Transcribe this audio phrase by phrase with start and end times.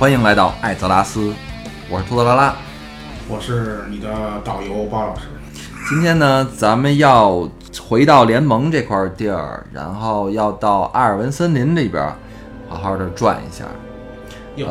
[0.00, 1.30] 欢迎来到艾泽拉斯，
[1.90, 2.54] 我是兔子拉拉。
[3.28, 4.08] 我是你的
[4.42, 5.26] 导游包老师。
[5.90, 7.46] 今天呢，咱们要
[7.86, 12.02] 回到联盟这块地儿，然后要到阿尔文森林里边，
[12.66, 13.66] 好好的转一下。
[14.56, 14.68] 哟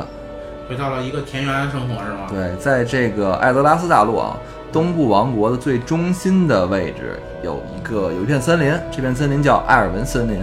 [0.67, 2.25] 回到了一个田园生活是吗？
[2.27, 4.35] 对，在这个艾泽拉斯大陆啊，
[4.71, 10.41] 东部王国的最中心的位置有一个有一片森林，这片森林叫艾尔文森林。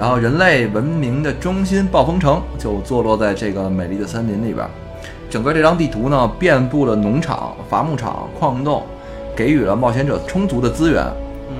[0.00, 4.66] 然后人类文明的中心暴风城就坐落在这个美丽的森林里边。
[5.28, 8.82] 整个这张地图呢，遍布了农场、伐木场、矿洞，
[9.36, 11.04] 给予了冒险者充足的资源。
[11.50, 11.54] 嗯，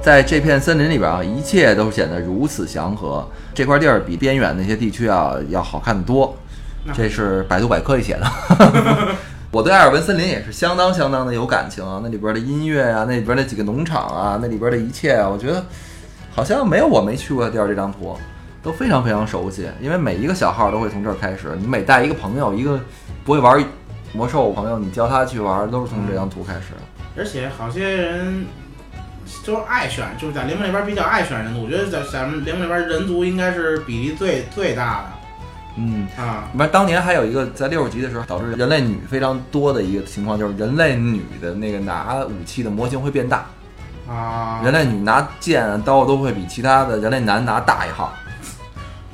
[0.00, 3.22] 在这片森林里边啊，一切都显得如此祥和。
[3.52, 6.34] 这块地儿比边远那些地区啊要好看得多。
[6.94, 8.26] 这是百度百科里写的。
[9.52, 15.62] 我对艾尔文森林也是相当相当的有感情啊，那里边的音乐啊，那里边那几个农场啊，那里边的一切啊，我觉得
[16.34, 17.68] 好像没有我没去过的地儿。
[17.68, 18.16] 这张图
[18.62, 21.56] 都非常非常熟悉，因为每一个小号都会从这儿开始。
[21.60, 22.80] 你每带一个朋友，一个
[23.24, 23.64] 不会玩
[24.12, 26.72] 魔兽朋友，你教他去玩，都是从这张图开始。
[27.16, 28.46] 而且好些人
[29.44, 31.64] 就是爱选，就是在联盟里边比较爱选人族。
[31.64, 35.08] 我觉得在咱们联盟里边人族应该是比例最最大的
[35.76, 36.48] 嗯，啊。
[36.56, 43.46] 不是，当年还有一个在六十级的时候，导致人类女非常多的一个情况，就是人类女的那个拿武器的模型会变大。
[44.08, 48.12] 啊，人类女拿剑刀都会比其他的人类男拿大一号。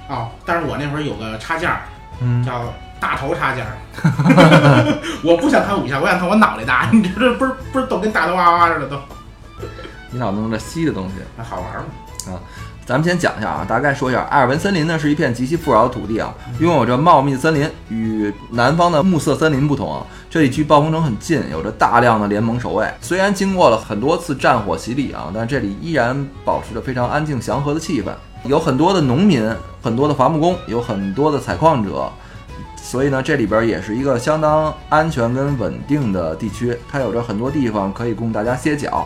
[0.09, 1.83] 哦，但是我那会儿有个插件儿
[2.21, 2.65] 嗯，叫
[2.99, 3.73] 大头插件儿
[5.23, 6.89] 我不想看武侠，我想看我脑袋大。
[6.93, 8.99] 你这这不是不是都跟大头娃娃似的都？
[10.11, 11.15] 你老弄这稀的东西。
[11.37, 11.75] 那好玩
[12.35, 12.41] 吗？
[12.85, 17.71] 咱们先讲一下啊，大概说一下，埃尔文森林呢是一片极其富饶的土地啊，拥有着茂密的森林。
[17.89, 22.89] 与南方的暮色森林不同啊，这里距暴风城很近，有着大量的联盟守卫。
[23.01, 28.13] 虽然经过了很多次战火洗礼啊，但这里依然保持着非常安静祥和的气氛。
[28.45, 29.45] 有很多的农民，
[29.83, 32.09] 很多的伐木工，有很多的采矿者，
[32.77, 36.79] 所以呢，这里边也是一个相当安全跟稳定的地区。
[36.89, 39.05] 它有着很多地方可以供大家歇脚。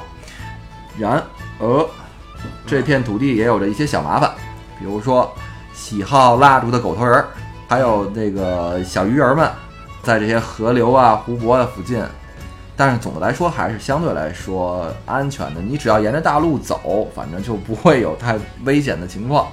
[0.98, 1.22] 然
[1.58, 1.86] 而，
[2.66, 4.30] 这片土地也有着一些小麻烦，
[4.78, 5.32] 比如说
[5.72, 7.24] 喜好蜡烛的狗头人，
[7.66, 9.50] 还有那个小鱼儿们，
[10.04, 12.00] 在这些河流啊、湖泊啊附近。
[12.76, 15.60] 但是总的来说还是相对来说安全的。
[15.60, 19.48] 你只要沿着大路走，反正就不会有太危险的情况。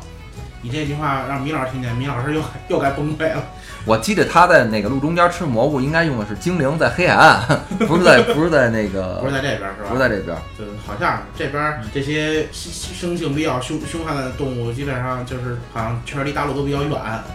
[0.64, 3.44] 你这句话让米老师听见，米老师又又该崩溃了。
[3.84, 7.42] 我记得他在那个路中间吃蘑菇，应该用的是精灵在黑海岸，
[7.88, 9.90] 不是在 不是在那个不是在这边是吧？
[9.90, 10.38] 不是在这边。
[10.58, 16.92] 就是好像这边这些生性比较凶凶悍的动物，基本上就是好像确实离大陆都比较远，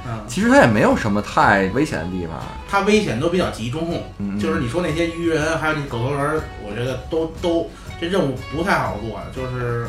[0.07, 2.41] 嗯，其实它也没有什么太危险的地方。
[2.69, 4.03] 它危险都比较集中。
[4.19, 7.69] 嗯，就是你说那些鱼人，还有那狗头人，我觉得都都
[8.01, 9.89] 这任务不太好做，就是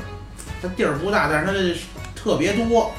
[0.62, 1.76] 它地儿不大，但是它这
[2.16, 2.92] 特别多。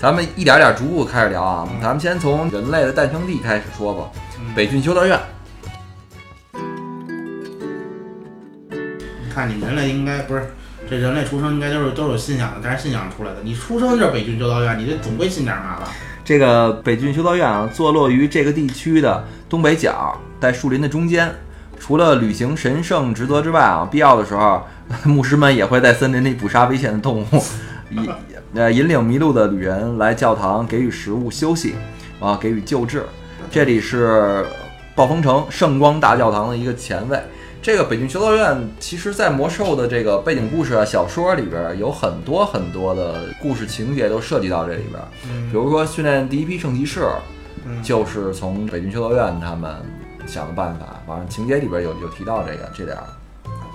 [0.00, 4.08] 咱们一点点逐步开始聊啊，嗯咱们先从人类的诞生地开始说吧。
[4.38, 5.18] 嗯北郡修道院，
[8.62, 10.54] 你看你们人类应该不是
[10.88, 13.38] 这人类出生应该都是都是有信仰的，但是信仰出来的。
[13.42, 15.88] 你出生就是北郡修道院，你这总归信点嘛吧？
[16.24, 21.28] 这个北郡修道院啊，坐落于这个地区的东北角，在树林的中间。
[21.80, 24.64] 除了履行神圣职责之外啊，必要的时候，
[25.04, 27.42] 牧师们也会在森林里捕杀危险的动物，
[27.90, 28.04] 引
[28.54, 31.74] 呃引领迷路的旅人来教堂给予食物、休息
[32.20, 33.04] 啊，给予救治。
[33.50, 34.44] 这里是
[34.94, 37.20] 暴风城圣光大教堂的一个前卫。
[37.60, 45.02] 这个北郡修道院，其实在魔兽的这个背景故事啊、小说里边，有很多很多的故事情节都涉及到这里边。
[45.28, 47.06] 嗯比如说训练第一批圣骑士，
[47.66, 49.74] 嗯，就是从北郡修道院他们
[50.26, 51.00] 想的办法。
[51.06, 53.04] 反正情节里边有有提到这个这点儿，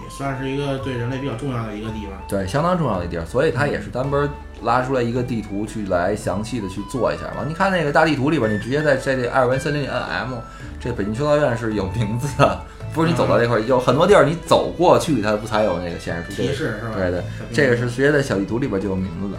[0.01, 2.11] 也算是一个对人类比较重要的一个地方。
[2.27, 4.29] 对，相当重要的一地儿，所以它也是单本儿
[4.63, 7.45] 拉出来一个地图去来详细的去做一下嘛。
[7.47, 10.35] 你看那个大地图里边，你直接在这这艾尔文森林里摁 M，
[10.79, 12.61] 这北京修道院是有名字的，
[12.93, 16.49] 不是你走到这块儿，有很多地儿你走过去，它不才有那个显示出这个。
[16.49, 16.95] 提示是吧？
[16.95, 19.37] 对对，这个是直接在小地图里边就有名字的。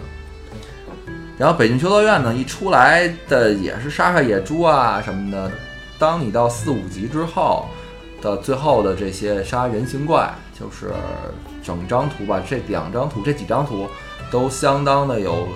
[1.37, 5.51] 然后北京修道院呢，一出来的也是杀杀野猪啊什么的。
[5.99, 7.67] 当你到四五级之后
[8.21, 10.93] 的最后的这些杀人形怪，就是
[11.63, 13.87] 整张图吧，这两张图、这几张图
[14.35, 15.47] 都相当的有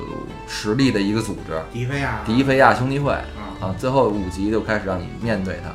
[0.48, 3.76] 实力的一个组织迪菲亚，——迪菲亚兄弟会啊，啊。
[3.78, 5.70] 最后五集就开始让你面对它。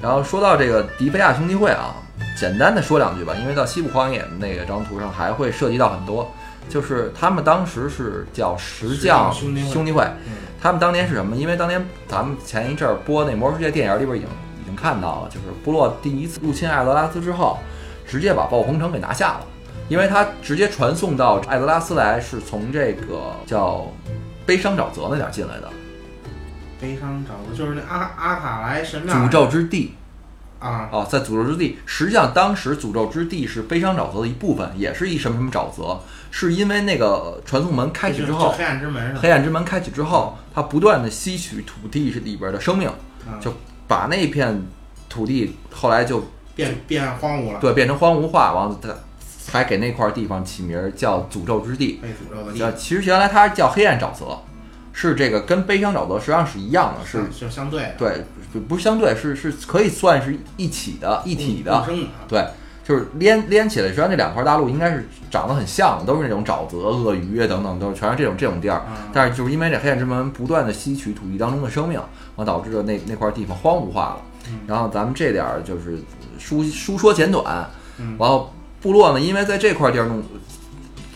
[0.00, 1.96] 然后说到这个迪菲亚兄弟会啊，
[2.38, 6.30] 简单的说两句吧，因为到西部荒野的那个张图上还会涉及到很多。
[6.68, 11.34] 就是他们当时是叫石匠兄弟会兄弟会，嗯他们当年是什么？
[11.34, 14.28] 因为当年咱们前一阵儿播那《魔兽世界》电影里边已经
[14.62, 17.58] 已经看到了，就是部落第一次入侵艾泽拉斯之后，
[18.06, 19.46] 直接把暴风城给拿下了，
[19.88, 23.86] 因为他直接传送到艾泽拉斯来是从这个叫
[24.44, 25.70] 悲伤沼泽那点儿进来的。
[26.80, 29.94] 悲伤沼泽就是那阿阿卡莱神庙诅咒之地
[30.58, 36.00] 啊，哦，在诅咒之地，实际上当时诅咒之地是悲伤沼泽的一部分，也是一什么什么沼泽，
[36.30, 39.16] 是因为那个传送门开启之后黑暗之门？
[39.16, 43.52] 黑暗之门开启之后，它不断的吸取土地里边的生命，啊就
[43.86, 44.66] 把那片
[45.08, 46.24] 土地后来就
[46.54, 48.88] 变变荒芜了，对变成荒芜化，完了它
[49.46, 52.00] 才给那块地方起名儿叫诅咒之地。
[52.02, 54.38] 被诅咒的地叫其实原来它叫黑暗沼泽，
[54.92, 61.86] 是这个跟悲伤沼泽实际上是一样的，是就相对的对，不不是相对，是是可以算是一起的、一体的
[62.28, 62.44] 对，
[62.84, 63.88] 就是连连起来。
[63.88, 68.78] 实际上这两块大陆应该是长得很像的，都是那种沼泽、鳄鱼啊等等，都是全是这种这种地儿。
[68.78, 72.00] 啊但是就是因为这黑暗之门不断的吸取土地当中的生命，
[72.36, 74.16] 完导致了那那块地方荒芜化了。
[74.48, 75.98] 嗯然后咱们这点儿就是
[76.38, 78.54] 书书说简短，嗯然后
[78.86, 80.22] 部落呢，因为在这块地儿弄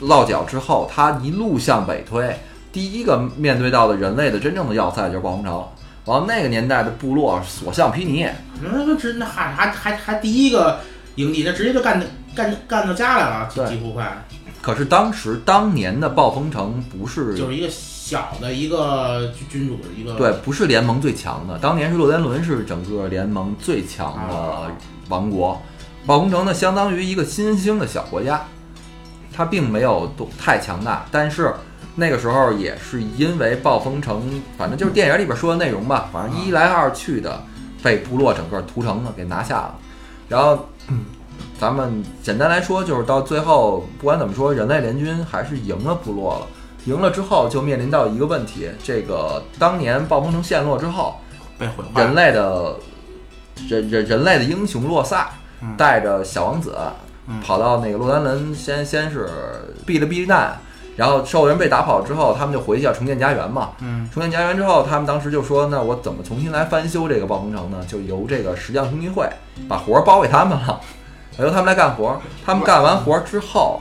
[0.01, 2.37] 落脚之后，他一路向北推，
[2.73, 5.65] 第一个面对到的人类的真正的要塞就是暴风城。
[6.05, 8.29] 然后那个年代的部落所向披靡，
[8.61, 10.81] 那那直那还还还还第一个
[11.15, 12.03] 营地，那直接就干
[12.35, 14.27] 干干到家来了，几几乎快
[14.61, 21.59] 可是当时当年的暴风城不是就是一个小的一个君君主的一个对，不是联盟最强的。
[21.59, 24.63] 当年是洛丹伦是整个联盟最强的啊
[25.09, 25.61] 王国，
[26.07, 28.43] 暴风城呢相当于一个新兴的小国家，
[29.33, 31.07] 它并没有多太强大。
[31.11, 31.55] 但是
[31.95, 37.43] 那个时候也是因为暴风城，反正就是电影里边说的内容吧，反正一来二去的
[37.83, 39.75] 被部落整个屠城呢给拿下了。
[40.29, 40.67] 然后
[41.59, 46.47] 咱们简单来说，就是到最后，不管怎么说，人类联军还是赢了部落了。
[46.87, 51.17] 赢了之后，就面临到一个问题：这个当年暴风城陷落之后，
[51.59, 52.77] 被毁坏人类的
[53.69, 55.40] 人人人类的英雄洛萨嗯
[55.77, 56.77] 带着小王子
[57.27, 59.29] 嗯跑到那个洛丹伦，先先是
[59.87, 60.59] 避了避难，
[60.97, 63.71] 然后兽人被打跑之后，他们就回去要重建家园嘛。
[63.81, 67.85] 嗯重建家园之后，他们当时就说：“那我怎么重新来翻修这个暴风城呢？
[67.87, 69.29] 就由这个石匠兄弟会
[69.69, 70.81] 把活儿包给他们了，
[71.39, 72.21] 由他们来干活儿。
[72.45, 73.81] 他们干完活儿之后，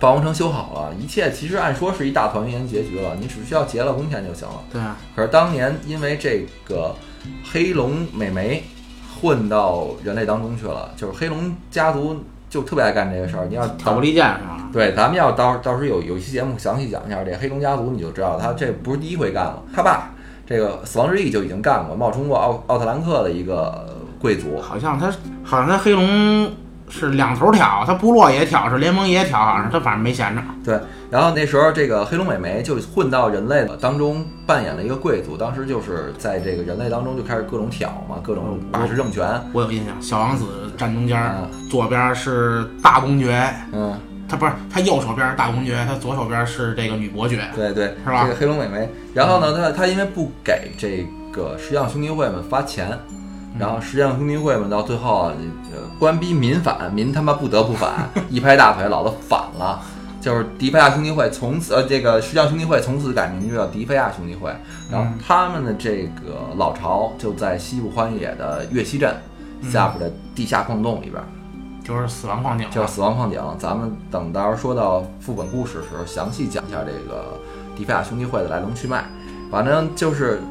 [0.00, 4.54] 暴风城修好了，一切其实按说是一大团圆结局了，你只需要结了工钱就行了。
[4.72, 6.94] 对啊，可是当年因为这个
[7.52, 8.64] 黑龙美眉
[9.20, 12.16] 混到人类当中去了，就是黑龙家族
[12.48, 13.46] 就特别爱干这个事儿。
[13.46, 14.68] 你要挑拨离间是吧？
[14.72, 19.62] 对，咱们要到到时候有有一期节目详细讲一下这黑龙家族，你就知道他这不是第一回干了。
[19.74, 20.10] 他爸
[20.46, 24.60] 这个死亡之翼就已经干过，冒充过奥奥特兰克的一个贵族。
[24.60, 25.10] 好像他
[25.42, 26.50] 好像他黑龙
[26.90, 30.42] 是两头挑，他部落也挑，是联盟也挑，好像是他反正没闲着。
[30.64, 30.80] 对，
[31.10, 39.40] 然后那时候这个黑龙美眉就混到人类当中扮演了一个贵族，当时就是在这个人类当中就开始各种挑嘛，各种把持政权。
[39.52, 40.44] 我有印象，小王子
[40.76, 43.98] 站中间，啊，左边是大公爵，嗯，
[44.28, 47.42] 他不是他右手边是大公爵，他左手边是这个女伯爵。
[47.54, 52.98] 对对，是吧这个黑龙美眉，然后呢，他他因为不给这个石匠兄弟会们发钱，
[53.56, 55.30] 然后石匠兄弟会嘛到最后
[55.98, 59.80] 官逼民反，民他妈不得不反，一拍大腿，老子反了。
[60.20, 64.52] 就是迪菲亚兄弟会从此，呃，这个石匠兄弟会从此改名就叫迪菲亚兄弟会。
[64.90, 69.16] 然后他们的这个老巢就在西部荒野的岳西镇
[69.62, 71.22] 下边的地下矿洞里边。
[71.84, 73.40] 就是死亡矿井，就是死亡矿井。
[73.58, 77.40] 咱们等到时候说到副本故事的时候，详细讲一下这个
[77.74, 79.04] 迪菲亚兄弟会的来龙去脉。
[79.50, 80.42] 反正就是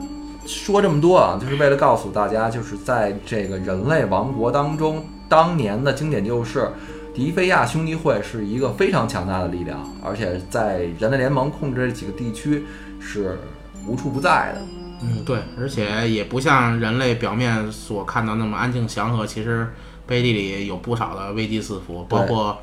[0.47, 6.71] 说这么多啊，就是为了告诉大家，就是在这个人类王国当中，当年的经典就是
[7.13, 12.63] 迪菲亚兄弟会是一个非常强大的力量，而且在人类联盟控制这几个地区
[12.99, 13.37] 是
[13.85, 14.61] 无处不在的。
[15.01, 19.67] 嗯，对，而且也不像人类表面所看到那么安静祥和，其实
[20.07, 22.57] 背地里有不少的危机四伏，包括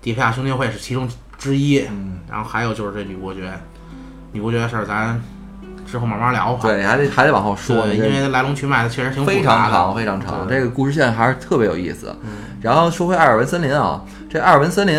[0.00, 3.52] 迪菲亚兄弟会是其中之一，嗯，然后还有就是这女伯爵，
[4.32, 5.20] 女伯爵的事儿咱
[5.86, 6.60] 之后慢慢聊吧。
[6.62, 10.46] 对，还得还得往后说因为来龙去脉的确实挺复非常长，非常长。
[10.48, 12.14] 这个故事线还是特别有意思。
[12.24, 14.98] 嗯然后说回艾尔文森林啊，这艾尔文森林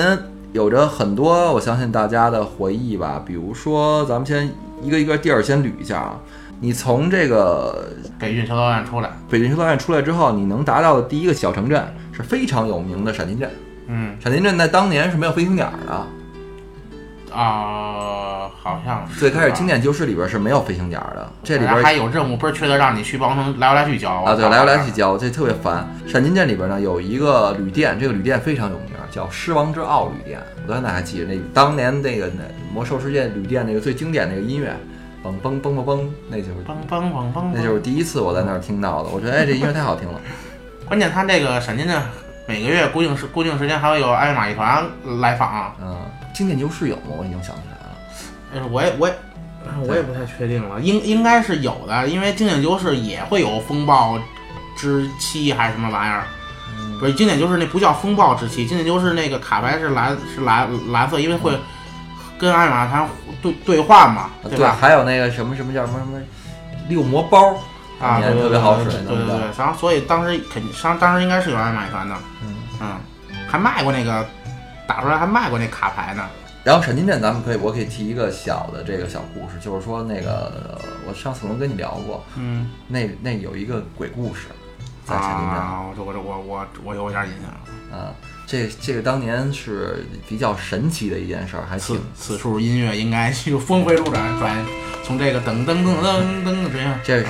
[0.53, 3.21] 有着很多我相信大家的回忆吧。
[3.25, 4.49] 比如说，咱们先
[4.81, 6.15] 一个一个地儿先捋一下啊。
[6.59, 13.51] 你从这个北郡修道院出来，北京修道院出来之后，你能达到的第一个小城镇是非常有名的闪电镇。
[13.89, 16.07] 嗯闪电镇在当年是没有飞行点的，
[17.37, 21.31] 啊、好像是最开始经典旧事里边是没有飞行点的。
[21.43, 25.87] 这里边还有任务，不是缺德让你去帮忙来回来去交啊，对，来回来去交，这特别烦。
[26.07, 30.39] 闪金镇里边呢有一个旅店，这个旅店非常有名，叫狮王之傲旅店。
[30.65, 32.41] 我到现在还记得那当年那个那
[32.73, 34.75] 魔兽世界旅店那个最经典那个音乐，
[35.23, 39.09] 嘣嘣嘣嘣嘣，那就是嘣嘣嘣嘣，那就是第一次我在那儿听到的。
[39.09, 40.19] 我觉得哎，这音乐太好听了。
[40.87, 42.01] 关键他这个闪金镇
[42.47, 44.83] 每个月固定时固定时间还会有艾维玛一团
[45.19, 45.97] 来访，嗯，
[46.37, 47.15] 经典旧事有吗？
[47.17, 47.97] 我已经想不起来了。
[48.53, 49.15] 呃，我也我也
[49.87, 54.19] 我也不太确定了，应应该是有的，因为经典优势也会有风暴
[54.77, 56.23] 之期还是什么玩意儿。
[56.99, 61.57] 不是经典优势那不叫风暴之期，经典优势那个卡牌是蓝是蓝蓝色，因为会
[62.37, 63.09] 跟艾玛谈
[63.41, 64.77] 兑兑换嘛，对吧？
[64.79, 66.19] 还有那个什么什么叫什么什么
[66.87, 67.55] 六魔包
[67.99, 69.39] 啊，对对对特别好使，对对对。
[69.57, 72.95] 然后所以当时肯定，当当时应该是有人买团的，嗯嗯，
[73.47, 74.25] 还卖过那个
[74.87, 76.23] 打出来还卖过那卡牌呢。
[76.63, 84.47] 然后闪金镇，咱们可以，我可以提一个小的这个小故事，就是说那个我上次能跟你聊过，嗯，那那有一个鬼故事，
[85.05, 87.97] 在闪金镇，啊，我我我我我有点印象。
[87.97, 88.11] 啊，
[88.45, 94.65] 这这个当年是比较神奇的一件事儿，还此挺此处音乐应该就峰回路转，转
[95.05, 97.25] 从这个噔噔噔噔噔这样，这是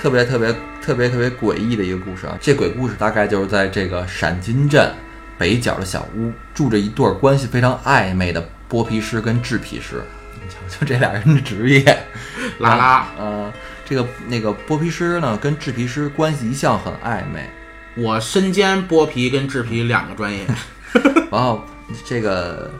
[0.00, 2.38] 特别特别特别特别诡异的一个故事啊！
[2.40, 4.94] 这鬼故事大概就是在这个闪金镇
[5.38, 10.02] 北角的小屋，住着一对儿关系非常暧昧的剥皮师跟制皮师。
[10.34, 11.82] 你瞧瞧这俩人的职业，
[12.58, 13.06] 拉拉。
[13.18, 13.52] 呃，
[13.84, 17.48] 这个那个剥皮师呢跟制皮师关系一向很暧昧，
[17.96, 20.46] 我身兼剥皮跟制皮两个专业，
[21.30, 21.64] 然后
[22.04, 22.70] 这个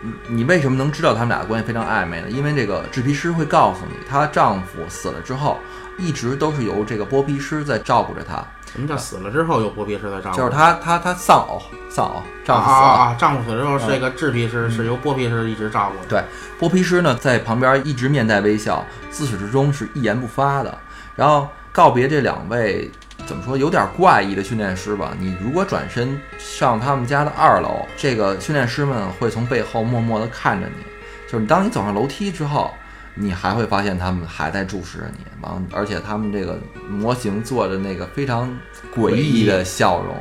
[0.00, 2.30] 你你为什么能知道他们俩的关系非常暧昧呢？
[2.30, 5.58] 因为这个制皮师会告诉你，她丈夫死了之后，
[5.98, 8.46] 一直都是由这个剥皮师在照顾着她。
[8.76, 10.36] 什么叫死了之后有剥皮师在照顾？
[10.36, 12.88] 就是她她她丧偶丧偶，丈夫啊死了。
[12.88, 13.16] 啊啊！
[13.18, 16.08] 丈夫死了之后，这个制皮师是由剥皮师一直照顾的。
[16.10, 16.24] 对，
[16.60, 20.78] 剥皮师呢在旁边一直面带微笑，自始至终是一言不发的。
[21.14, 22.90] 然后告别这两位
[23.24, 30.84] 怎么说有点怪异的训练师吧，你如果转身上他们家的二楼，这个训练师们会从背后默默地看着你。
[31.26, 32.74] 就是你当你走上楼梯之后，
[33.18, 36.58] 你还会发现他们还在注视着你，完了，而且他们这个
[36.88, 38.48] 模型做的那个非常
[38.94, 40.14] 诡异的笑容。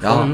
[0.00, 0.24] 然后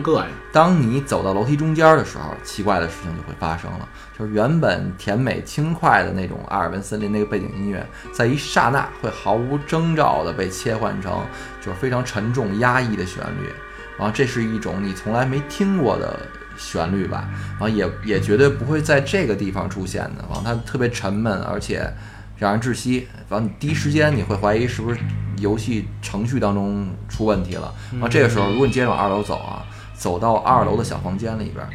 [0.53, 11.25] 当你走到楼梯中间的时候，奇怪的事情就会发生了，就是原本甜美轻快的那种阿尔文森林那个背景音乐，在一刹那会毫无征兆的被切换成
[11.59, 13.49] 就是非常沉重压抑的旋律，
[13.97, 16.21] 然后这是一种你从来没听过的
[16.57, 21.93] 旋律吧，然后也也绝对不会在这个地方出现的，然后它特别沉闷，而且
[22.39, 25.01] 让人窒息，然后你第一时间你会怀疑是不是
[25.39, 27.73] 游戏程序当中出问题了。
[27.93, 31.67] 然后这个时候，如果你接着往二楼走啊，走到二楼的小房间里边，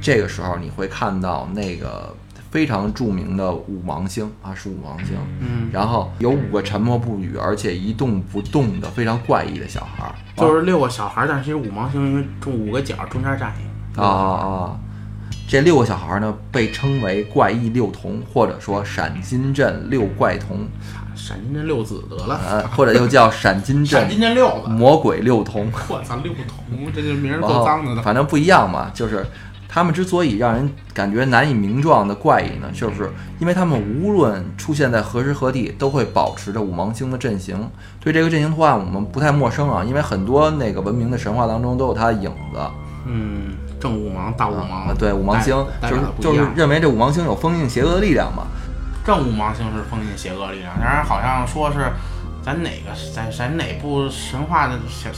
[0.00, 2.14] 这个时候你会看到那个
[2.50, 5.16] 非常著名的五芒星啊，是五芒星。
[5.40, 13.65] 嗯，然后有五个沉默不语，而且一动不动的非常怪异的小孩儿，就是六个小孩儿，但是其实五芒星因为中五个角，中间站一个
[13.96, 14.76] 啊啊啊！
[15.48, 20.66] 这六个小孩儿呢，被称为怪异六童，或者说闪金镇六怪童，
[21.14, 25.70] 闪金镇六子得了，呃，或者又叫闪金闪镇六子，魔鬼六童。
[25.88, 28.02] 我操，六童，这这名儿够脏的呢。
[28.02, 29.24] 反正不一样嘛，就是
[29.68, 37.70] 他们之所以让人感觉难以名状的怪异呢，就是因为他们无论出现在何时何地，都会保持着五芒星的阵型。
[38.00, 42.58] 对这个阵型图案我们不太陌生啊，因为很多那个文明的神话当中都有它的影子。
[43.08, 48.44] 嗯，正五芒、大五芒啊，，对，五芒星代就是就是认为这五芒星有封印邪恶的力量嘛。
[49.04, 51.92] 正五芒星是封印邪恶力量，当然好像说是
[52.42, 55.10] 咱哪个咱咱哪部神话的小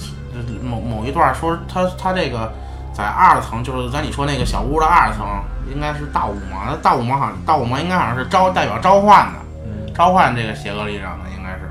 [0.63, 2.53] 某某一段说他他这个
[2.93, 5.27] 在二层，就是咱你说那个小屋的二层，
[5.73, 11.71] 应该是大五芒，那大五芒好像大五芒应该好像是召代表召唤的，嗯召唤这个邪恶力量的应该是。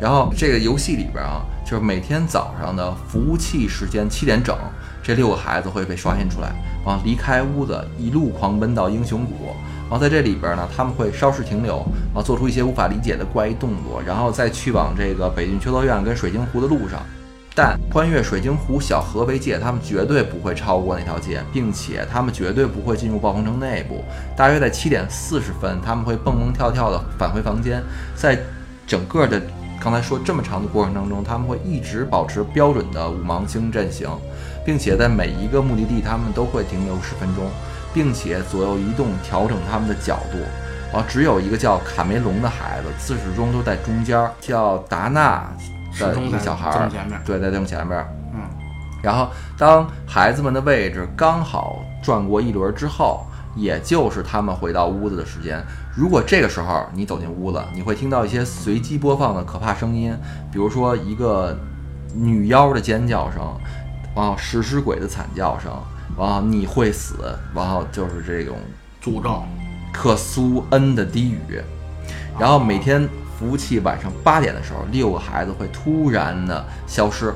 [0.00, 4.56] 然后这个游戏里边啊，就是每天早上的服务器时间七点整，
[5.04, 6.48] 这六个孩子会被刷新出来，
[6.84, 9.54] 然后离开屋子，一路狂奔到英雄谷。
[9.82, 17.02] 然后在这里边呢，他们会稍事停留，然后做出一些无法理解的怪异动作，然后再去往这个北郡修道院跟水晶湖的路上。
[17.54, 24.02] 但穿越水晶湖小河为界，他们绝对不会超过那条界，并且他们绝对不会进入暴风城内部。
[24.34, 27.80] 大约在七点四十分，他们会蹦蹦跳跳的返回房间，
[28.16, 28.36] 在
[28.88, 29.40] 整个的
[29.80, 34.08] 刚才说这么长的过程当中，他们会一直保持标准的五芒星阵型，
[34.64, 37.44] 并且在每一个目的地他们都会停留十分钟，
[37.92, 40.38] 并且左右移动调整他们的角度。
[40.92, 45.52] 然后只有一个叫卡梅隆的孩子，自始至终都在中间，叫达纳
[45.98, 47.98] 的一个小孩儿正前面，对，在正前面。
[48.32, 48.40] 嗯，
[49.02, 49.28] 然后
[49.58, 55.60] 当孩子们的位置刚好转过一轮之后，也就是他们回到屋子的时间。
[55.96, 60.16] 如果这个时候你走进屋子，你会听到一些随机播放的可怕声音，
[60.52, 61.58] 比如说一个
[62.14, 63.42] 女妖的尖叫声，
[64.14, 65.72] 然后食尸鬼的惨叫声，
[66.18, 68.56] 然后你会死，然后就是这种
[69.02, 69.42] 诅咒。
[69.92, 71.60] 克苏恩的低语。
[72.36, 77.26] 然后每天服务器晚上八点的时候，六个孩子会突然的消失，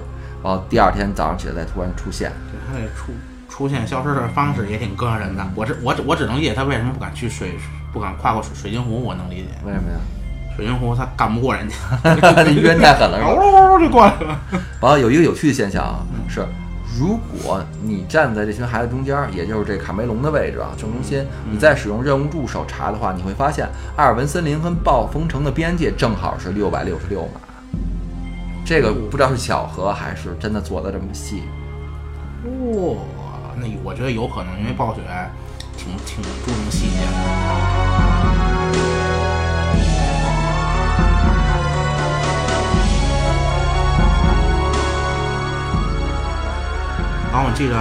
[0.43, 2.33] 然后第二天早上起来再突然出现。
[2.51, 3.13] 对，他得出
[3.49, 5.47] 出现消失的方式也挺膈应人的。
[5.55, 7.57] 我这我我只能理解他为什么不敢去水，
[7.93, 9.49] 不敢跨过水水晶湖，我能理解。
[9.65, 9.99] 为什么呀？
[10.57, 11.77] 水晶湖他干不过人家，
[12.43, 13.31] 你人太狠了，是吧？
[13.31, 14.41] 嗷就过来了。
[14.81, 16.45] 完了，有一个有趣的现象啊，是
[16.97, 27.41] 如果你站在这群孩子中间儿，也就是这卡梅隆的位置啊，正中心，你再使用任务助手查的话，你会发现阿尔文森林跟暴风城的边界正好是六百六十六码。
[28.65, 31.43] 这个不知道是巧合还是真的做的这么细。
[32.45, 32.97] 哇、
[33.57, 35.01] 那我觉得有可能，因为暴雪
[35.77, 37.88] 挺挺注重细节的。
[47.39, 47.77] 后我记得，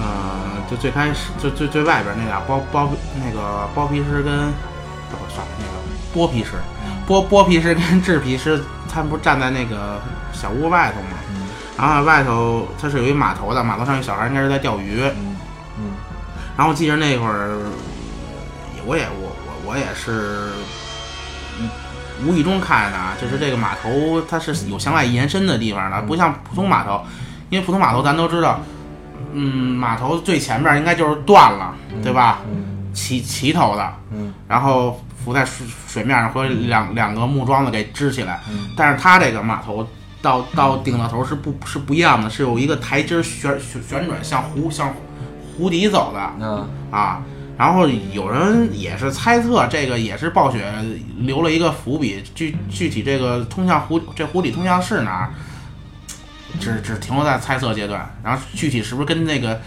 [0.00, 2.90] 呃，就最开始，就最最外边那俩包包
[3.24, 4.48] 那个包皮师跟，
[5.12, 5.72] 哦算了，那个
[6.14, 6.52] 剥皮师，
[7.06, 10.00] 剥剥皮师跟 制皮师，他们不是站在那个
[10.32, 11.18] 小屋外头吗？
[11.78, 15.00] 然后外头它是有一码头的，码头上有小孩应该是在钓鱼。
[15.02, 15.36] 嗯
[15.78, 15.92] 嗯
[16.56, 17.56] 然后我记得那会儿，
[18.84, 20.50] 我也我我我也是
[22.22, 27.02] 无意中看的啊，就是这个码头它是有向外延伸的地方的，不像普通码头，
[27.50, 28.60] 因为普通码头咱都知道，
[29.32, 32.40] 嗯，码头最前面应该就是断了，对吧？
[32.50, 38.40] 嗯齐齐头的，嗯然后浮在水水面上，和两两个木桩子给支起来。
[38.50, 39.86] 嗯但是它这个码头
[40.20, 44.92] 到到顶到头是不是不一样的，是有一个台阶儿旋旋旋转，向湖向
[45.56, 47.22] 湖底走的嗯啊。
[47.56, 50.64] 然后有人也是猜测，这个也是暴雪
[51.18, 55.30] 留了一个伏笔，具具体这个通向湖这湖底通向是哪儿，
[56.58, 58.10] 只只停留在猜测阶段。
[58.22, 59.60] 然后具体是不是跟那个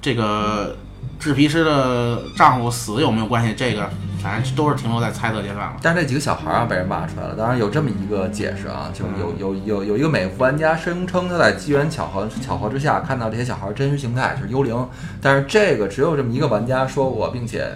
[0.00, 0.76] 这个
[1.18, 3.88] 制皮师的丈夫死有没有关系，这个
[4.22, 5.76] 反正都是停留在猜测阶段了。
[5.82, 14.88] 但是这几个小孩儿啊被人骂出来了，当然有这么一个解释啊，就是有有有有一个美服玩家声称他在机缘巧合巧合之下看到这些小孩儿真实形态就是幽灵，
[15.20, 17.68] 但是这个只有这么一个玩家说过，并且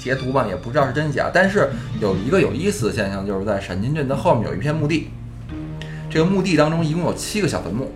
[0.00, 1.30] 截图吧也不知道是真假。
[1.32, 1.68] 但是
[2.00, 5.10] 有一个有意思的现象，就是在闪金镇的后面有一片墓地，
[6.10, 7.90] 这个墓地当中一共有七个小坟墓，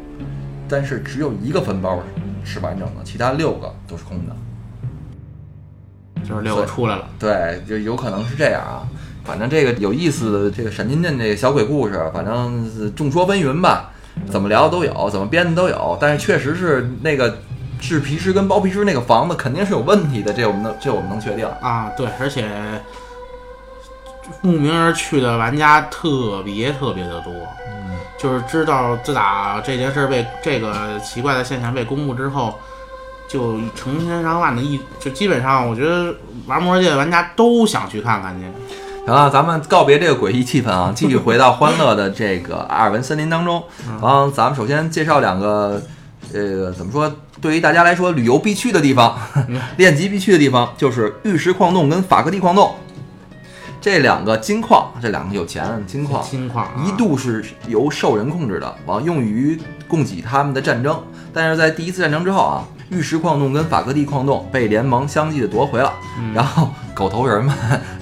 [0.69, 2.03] 但是只有一个坟包
[2.45, 4.37] 是完整的，其他六个都是空的。
[6.25, 8.87] 就是六个出来了，对，就有可能是这样啊。
[9.25, 13.91] 反正这个有意思的这个闪金镇这个小鬼故事，反正是众说纷纭吧，
[14.31, 15.99] 怎么聊的都有，怎么编的都有。
[16.01, 17.39] 但是确实是那个
[17.81, 21.45] 制皮师跟包皮师那个房子肯定是有问题的，这我们能这我们能确定。
[21.61, 22.49] 啊，对，而且
[24.43, 27.62] 慕名而去的玩家特别特别的多，嗯，
[28.23, 32.57] 就是知道自打这件事儿被这个奇怪的现象被公布之后，
[33.27, 36.15] 就成千上万的一，就基本上我觉得
[36.47, 38.47] 玩魔兽界的玩家都想去看看去。
[39.05, 43.61] 行了，咱们告别这个诡异气氛啊，继续回到欢乐的这个阿尔文森林当中。
[43.89, 45.83] 然后，咱们首先介绍两个，
[46.33, 47.13] 呃，怎么说？
[47.41, 49.19] 对于大家来说，旅游必去的地方，
[49.77, 52.77] 练级必去的地方，就是玉石矿洞跟法克蒂矿洞。
[53.83, 60.97] 这两个金矿，这两个有钱的金矿，金矿、啊、一度是由兽人控制的，完用于供给他们的战争。
[61.35, 67.53] 但是在第一次战争之后啊，玉石矿洞跟法克蒂矿洞被联盟相继的夺回了，嗯然后狗头人们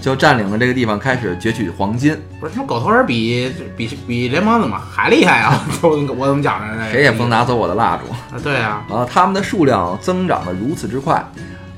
[0.02, 2.14] 就占领了这个地方，开始攫取黄金。
[2.38, 5.64] 不是，他们狗头人比比比联盟怎么还厉害啊？
[5.80, 5.88] 我
[6.18, 6.90] 我怎么讲的？
[6.92, 8.12] 谁也不能拿走我的蜡烛。
[8.12, 8.38] 啊！
[8.42, 11.24] 对啊，啊，他们的数量增长的如此之快，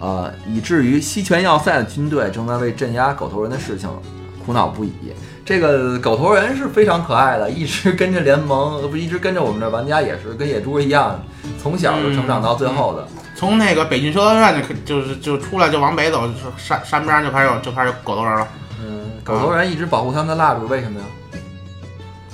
[0.02, 3.88] 呃，以至于西泉要塞的军队正在为镇压狗头人的事情
[4.44, 4.92] 苦恼不已。
[5.44, 11.22] 这个狗头人是非常可爱的，一直跟着联盟，不一直跟着我们这玩家，也是跟野猪一样，
[11.62, 13.06] 从小就成长到最后的。
[13.36, 18.48] 从那个北郡修道院就就是就出来就往北走，山山边就开始有就开始有狗头人了。
[18.80, 21.06] 嗯，狗头人一直保护他们的蜡烛，为什么呀？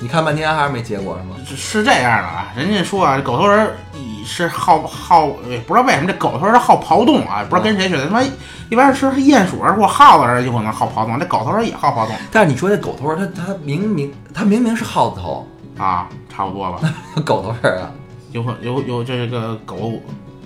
[0.00, 1.36] 你看半天还是没结果是吗？
[1.46, 8.06] 是是这样的啊，人家说啊，这狗头人以是好好，也不知道为什么这狗头人好刨洞啊，不知道跟谁学的。
[8.06, 8.22] 他妈
[8.70, 15.46] 一般是鼹鼠人或耗子人有可能好刨洞，这狗头人也好刨洞但是你说这狗头人，他他明明他明明是耗子头，
[15.78, 16.78] 啊，差不多吧。
[17.24, 17.90] 狗头人啊，
[18.32, 19.92] 有可有有这个狗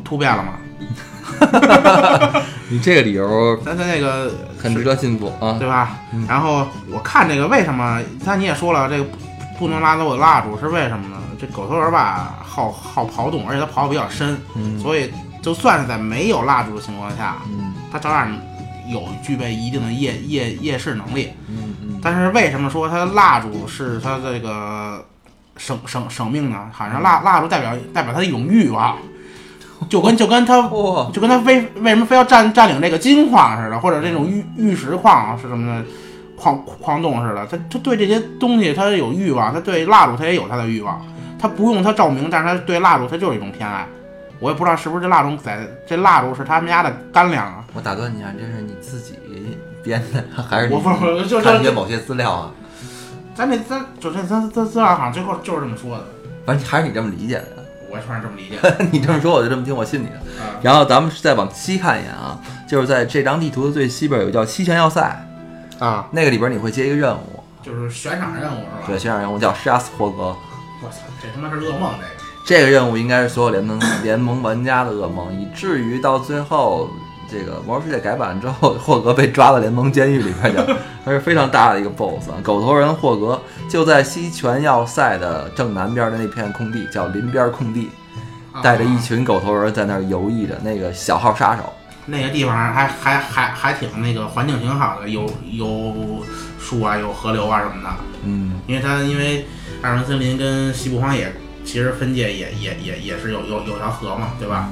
[0.02, 0.54] 突变了吗？
[2.68, 5.56] 你这个理由 咱咱那个很值得进步啊。
[5.58, 5.98] 对吧？
[6.12, 9.04] 嗯然后我看这个为什么，刚才你也说了，这个
[9.62, 11.16] 不不能拉走我的蜡烛是为什么呢？
[11.40, 15.09] 这狗头人吧，好好跑动，而且它跑的比较深，嗯所以
[15.40, 18.29] 就算是在没有蜡烛的情况下，嗯它照样
[18.88, 21.33] 有具备一定的夜夜夜视能力。
[21.48, 25.05] 嗯嗯，但是为什么说它蜡烛是它这个
[25.57, 26.68] 生生生命呢？
[26.72, 28.96] 好像蜡蜡烛代表代表它的一种欲望，
[29.88, 30.61] 就跟就跟他，
[31.12, 35.85] 就跟他非为什么非要占占领这个金矿似的，或者这种玉玉石矿是什么的
[36.42, 41.00] 矿矿洞似的，他他对这些东西他有欲望，他对蜡烛他也有他的欲望，
[41.38, 43.87] 他不用它照明，但是他对蜡烛他就是一种偏爱。
[44.40, 47.64] 我也不知道是不是这蜡烛在这蜡烛是他们家的干粮啊？
[47.74, 49.14] 我打断你啊，这是你自己
[49.85, 52.50] 编的，还是你我不是就是看一些某些资料啊？
[53.37, 56.05] 咱这咱就这咱咱资料好像最后就是这么说的，
[56.44, 57.46] 反正还是你这么理解的呀。
[57.88, 58.76] 我反正这么理解。
[58.90, 60.16] 你这么说我就这么听，我信你的。
[60.42, 65.24] 啊，然后咱们再往西看一眼啊，就是在这张地图的最西边有叫西泉要塞，
[65.83, 68.87] 啊，那个里边你会接一个任务，就是悬赏任务是吧？
[68.87, 70.37] 对，悬赏任务叫杀死霍格。
[70.81, 72.23] 我操，这他妈是噩梦这个。
[72.47, 76.88] 这个任务应该是所有联盟 联盟玩家的噩梦，以至于到最后，
[77.29, 82.38] 这个《魔兽世界》改版之后，霍格被抓到联盟监狱里边去， 他是非常大的一个 BOSS 啊。
[82.45, 87.90] 狗头人霍格就在西泉要塞的正南边的那片空地，叫林边空地，
[88.62, 91.73] 带着一群狗头人在那儿游弋着，那个小号杀手。
[92.06, 96.24] 那个地方还还还还挺那个环境挺好的，有有
[96.58, 97.88] 树啊，有河流啊什么的。
[98.24, 99.46] 嗯，因为它因为
[99.82, 101.32] 艾尔文森林跟西部荒野
[101.64, 104.68] 其实分界也也也也是有有有条河嘛，对吧？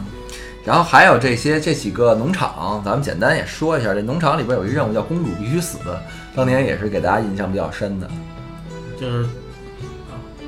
[0.63, 3.95] 然后还有这些这几个农场，咱们简单也说一下。
[3.95, 5.79] 这农场里边有一任务叫“公主必须死”，
[6.37, 8.09] 当年也是给大家印象比较深的。
[9.01, 9.27] 就是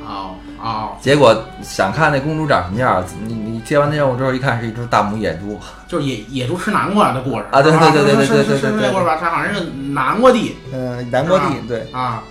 [0.05, 9.19] 哦哦，结果想看那公主长什么样，你你接完那任务之后一看是一只大母野猪， 就是野野猪吃南瓜的故事啊对对对对是是是是对对对对那故事吧？
[9.21, 12.23] 它好像是南瓜地嗯，南瓜地对，啊。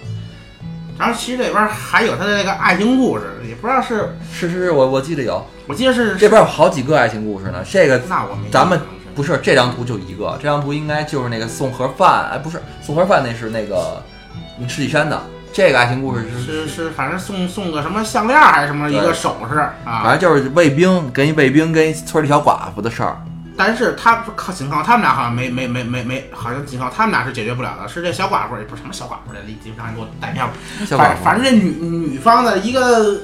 [0.98, 7.64] 然后其实这边还有他的那个爱情故事，也不知道是是是是，我我记得有，我记得是这边有好几个爱情故事呢。
[7.70, 8.80] 这个那我没咱们
[9.16, 14.02] 不是这张图就一个，这张图应该就是那个送盒饭，哎，不是送盒饭，那是那个
[14.70, 15.20] 赤羽山的。
[15.54, 20.02] 这个爱情故事是，是是，反正送送个什么项链儿还是什么一个首饰啊。
[20.04, 23.18] 反正就是卫兵跟一卫兵跟一村里小寡妇的事儿。
[23.58, 30.52] 但是他靠仅靠他们俩好像没没没没没，好像仅靠他们俩是解决不了的，是这小寡妇也不是什么小寡妇这基本上给我带偏了。
[30.86, 33.20] 小寡妇，反反正这女女方的一个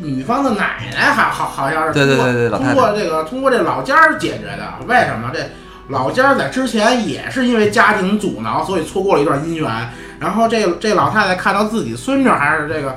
[0.00, 4.74] 女方的奶奶好好好像是对对通过对通过这个通过这老家儿解决的。
[4.86, 5.48] 为什么这
[5.88, 9.90] 老家儿在之前也是因为家庭阻挠，所以错过了一段姻缘。
[10.20, 12.96] 然后这这老太太看到自己孙女儿还是这个，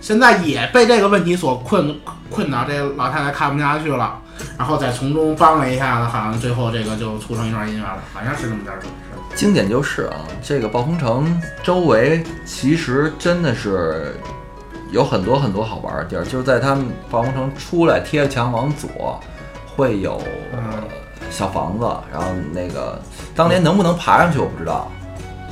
[0.00, 1.98] 现在也被这个问题所困
[2.30, 4.18] 困到，这老太太看不下去了，
[4.56, 8.80] 然后再从中帮了一下子，好像最后这个就促成一段姻缘了，好像是这么点儿。
[9.34, 14.14] 经典就是啊，这个暴风城周围其实真的是
[14.90, 19.18] 有很多很多好玩的地儿，就是在他们暴风城出来贴着墙往左，
[19.74, 20.84] 会有嗯
[21.30, 23.00] 小房子，然后那个
[23.34, 24.92] 当年能不能爬上去我不知道，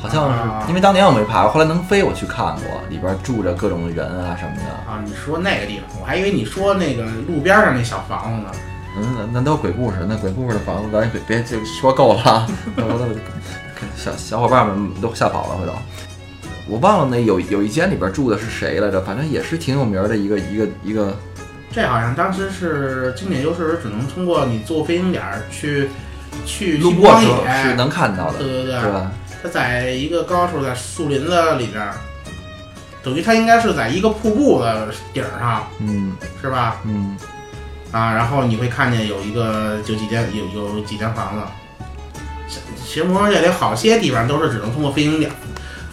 [0.00, 8.52] 好像啊是因为当年我没爬过，后来能飞我去看过，里边住着各种人啊什么的，啊，你说那个地方，我还以为你说那个路边上那小房子呢。
[8.96, 12.46] 嗯，那那都是鬼故事，那鬼故事的房子咱别别就说够了
[13.96, 15.72] 小小伙伴们都吓跑了，回头。
[16.68, 21.16] 我忘了那有有一间里边住的是谁来着，反正也是挺有名的一个一个一个，
[21.72, 25.88] 这好像当时是经典优势，只能通过你坐飞行点儿去
[26.44, 27.26] 去路过时
[27.62, 27.74] 是。
[27.74, 29.10] 能看到的，对对对，是吧？
[29.42, 31.94] 它在一个高处，在树林子里边儿，
[33.02, 36.76] 等于它应该是在一个瀑布的顶儿上，嗯是吧？
[36.84, 37.16] 嗯，
[37.92, 41.42] 啊，然后你会看见有一个就几间有有几间房子。
[42.84, 45.30] 其实魔兽世界里好些地方都是只能通过飞行点、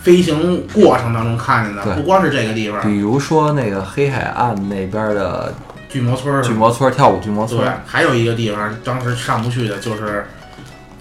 [0.02, 5.54] 飞行过程当中看见的，不光是这个地方，比如说那个黑海岸那边的
[5.88, 10.26] 巨魔村儿巨魔村跳舞巨魔村对村，，还有一个地方当时上不去的，就是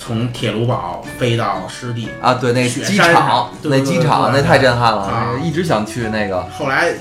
[0.06, 2.08] 从铁炉堡飞到湿地。
[2.22, 6.46] 啊，对，那机场那机场那太震撼了啊，一直想去那个。
[6.56, 6.92] 后来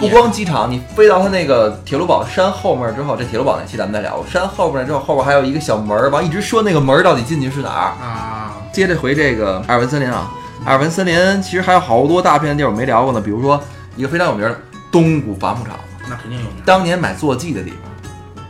[0.00, 4.24] 不光机场，你飞到它那个铁路堡山后面之后，这铁路堡那期咱们再聊。
[4.28, 8.04] 山后面之后，后边还有一个小门儿，完一直说那个门儿到底进去是哪儿。
[8.04, 10.32] 啊，接着回这个艾尔文森林啊，
[10.64, 13.62] 艾尔文森林其实还有好多大片的地儿我没聊过呢，比如说
[13.94, 15.76] 一个非常有名的东谷伐木场，
[16.08, 17.78] 那肯定有名当年买坐骑的地方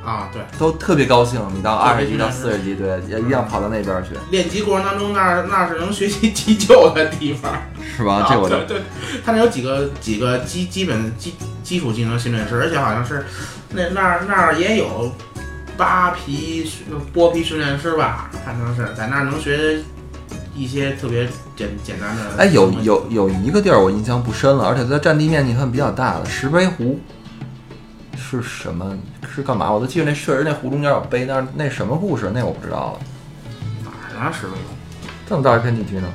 [0.05, 0.29] 啊。
[0.33, 7.53] 对，都特别高兴，你到二十级到对四十级，对，也一样跑到那边去，练级过程当中，那儿那是能学习急救的地方。
[7.97, 8.27] 是吧？
[8.29, 8.83] 这我就对对，
[9.25, 13.25] 他那有几个几个基基本基基础技能训练师，而且好像是
[13.71, 15.13] 那那儿那儿也有
[15.77, 16.69] 扒皮
[17.15, 19.79] 剥皮训练师吧，反正是在那儿能学
[20.57, 22.23] 一些特别简简单的。
[22.39, 26.99] 哎，有有有一个地儿我印象不深了，而且它占地面积算比较大的石碑湖，
[28.17, 28.97] 是什么？
[29.35, 29.71] 是干嘛？
[29.71, 33.01] 我都记得那确实那湖中间有碑，但是那什么故事那我不知道了。
[33.85, 34.33] 哪儿啊？
[34.33, 34.53] 石碑
[35.29, 36.09] 这么大一片地区呢？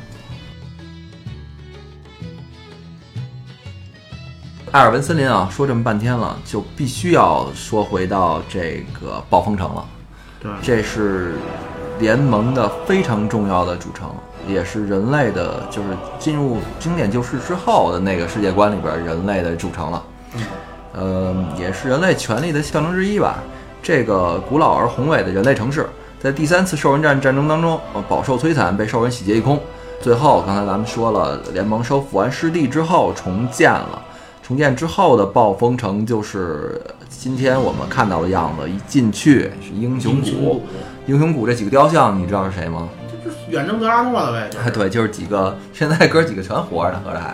[4.71, 9.85] 艾尔文森林啊，说这么半天了，就必须要说回到这个暴风城了。
[10.39, 11.37] 对，这是
[11.99, 14.13] 联盟的非常重要的主城，
[14.47, 20.03] 也是人类的，就是进入经典救世之后的那个世界观里边人类的主城了。
[20.35, 20.41] 嗯
[20.99, 23.39] 呃，也是人类权利的象征之一吧。
[23.81, 25.87] 这个古老而宏伟的人类城市，
[26.19, 29.57] 在第三次兽人战战争当中，呃饱受摧残，被兽人洗劫一空。
[30.01, 34.01] 最后，刚才咱们说了，联盟收复完失地之后重建了。
[34.41, 38.67] 重建之后的暴风城就是今天我们看到的样子。
[38.69, 40.63] 一进去是英雄谷，
[41.05, 42.89] 英雄谷这几个雕像，你知道是谁吗？
[43.11, 44.49] 这就是远征德拉诺的呗。
[44.73, 47.27] 对，就是几个，现在哥几个全活着呢，合着还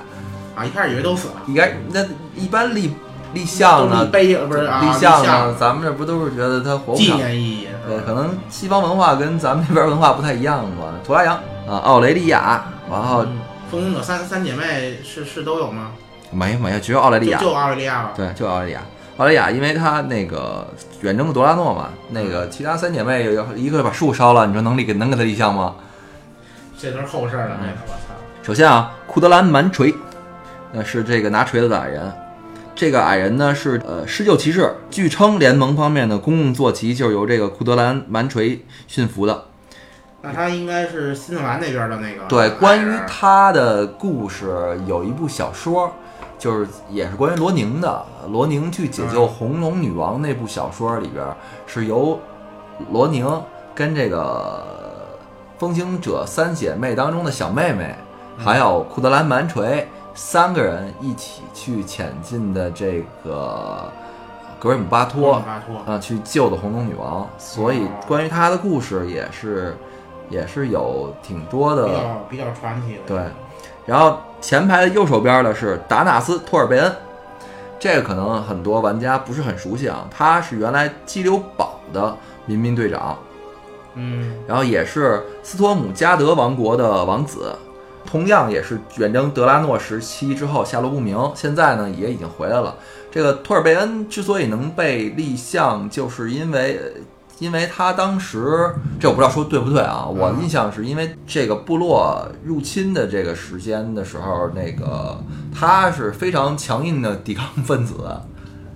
[0.55, 1.35] 啊，一开始以为都死了。
[1.47, 2.03] 应该那
[2.35, 2.93] 一般立
[3.33, 4.17] 立像呢不
[4.53, 7.11] 是啊，立立像呢，咱们这不都是觉得他活不纪？
[7.13, 7.67] 念意义。
[7.87, 10.93] 对，可能西方文化跟咱们这边文化不太一样吧。
[11.03, 11.35] 图拉扬
[11.67, 15.91] 啊，奥雷利亚，然后嗯风行者三三姐妹是是都有吗？
[16.31, 18.11] 没有没有，只有奥雷利亚，就就奥雷利亚吧。
[18.15, 18.81] 对，就奥雷利亚。
[19.17, 20.67] 奥雷利亚，因为他那个
[21.01, 25.75] 远征的多拉诺嘛，那个其他三姐妹有一个把树烧了，你说能立给能给他立像吗？
[26.77, 28.13] 这都是后事儿了，那个我操。
[28.43, 29.93] 首先啊，库德兰蛮锤，
[30.71, 32.11] 那是这个拿锤子打人。
[32.75, 39.45] 这个矮人呢是呃施救骑士，据称联盟方面的公共坐骑就是由这个库德兰蛮锤驯服的。
[40.21, 42.25] 那他应该是新西兰那边的那个。
[42.27, 45.89] 对，关于他的故事有一部小说，
[46.37, 48.05] 就是也是关于罗宁的。
[48.29, 51.25] 罗宁去解救红龙女王那部小说里边，
[51.65, 52.19] 是由
[52.91, 53.25] 罗宁
[53.73, 54.65] 跟这个
[55.57, 57.95] 风行者三姐妹当中的小妹妹，
[58.37, 63.91] 还有库德兰蛮锤三个人一起去前进的这个
[64.57, 65.93] 格瑞姆巴托巴托。
[65.93, 67.29] 啊，去救的红龙女王。
[67.37, 69.77] 所以关于他的故事也是
[70.29, 71.93] 也是有挺多的比。
[71.93, 73.01] 较比较传奇的。
[73.05, 73.23] 对，
[73.85, 76.95] 然后前排的右手边的是达纳斯·托尔贝恩，
[77.77, 83.17] 这个可能很多玩家不是很熟悉啊，他是原来激流堡的民兵队长，
[83.95, 87.55] 嗯，然后也是斯托姆加德王国的王子，
[88.05, 92.75] 同样也是远征德拉诺时期之后下落不明，现在呢也已经回来了。
[93.11, 96.79] 这个托尔贝恩之所以能被立项，就是因为。
[97.37, 100.05] 因为他当时，这我不知道说对不对啊？
[100.07, 105.19] 我印象是因为这个部落入侵的这个时间的时候，那个
[105.53, 107.95] 他是非常强硬的抵抗分子，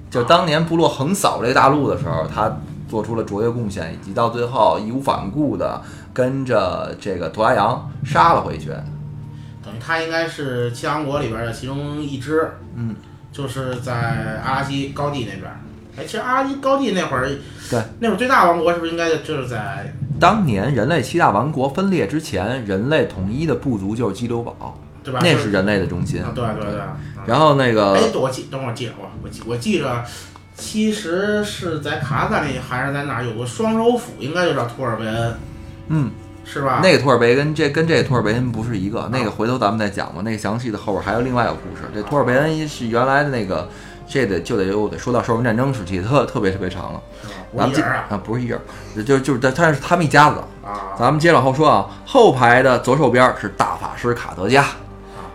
[0.09, 2.53] 就当年部落横扫这个大陆的时候，他
[2.89, 5.81] 做出了卓越贡献，以及到最后义无反顾的
[6.13, 8.73] 跟着这个图拉扬杀了回去。
[9.69, 12.49] 等于他应该是七王国里边的其中一支。
[12.75, 12.95] 嗯，
[13.31, 15.43] 就是在阿拉西高地那边。
[15.97, 17.29] 哎，其实阿拉西高地那会儿，
[17.69, 25.19] 对，那会儿最大王国是不是应该就是在当年人类七大王国分裂之前，人类统一的部族就是激流堡，对吧？
[25.21, 26.31] 那是人类的中心啊，。
[26.33, 26.81] 对对对。
[27.25, 30.03] 然后那个哎，我记，等会儿记着我，我记我记着，
[30.55, 35.33] 其实是在卡拉赞里还是在哪儿有个双手斧，应该就叫托尔维恩，
[35.89, 36.11] 嗯，
[36.51, 36.79] 是吧？
[36.81, 40.21] 那个托尔贝恩这跟这个托尔贝恩不是一个，那个回头咱们再讲吧。
[40.23, 41.83] 那个详细的后边还有另外一个故事。
[41.93, 43.69] 这托尔贝恩是原来的那个，
[44.07, 47.01] 这得就得又得说到兽人战争时期，特特别特别长了。
[47.55, 48.59] 咱们接啊啊，不是一人，
[49.05, 50.37] 就就是他他是他们一家子。
[50.65, 54.65] 啊，咱们接着往后说啊，后排的左手边是大法师卡德加，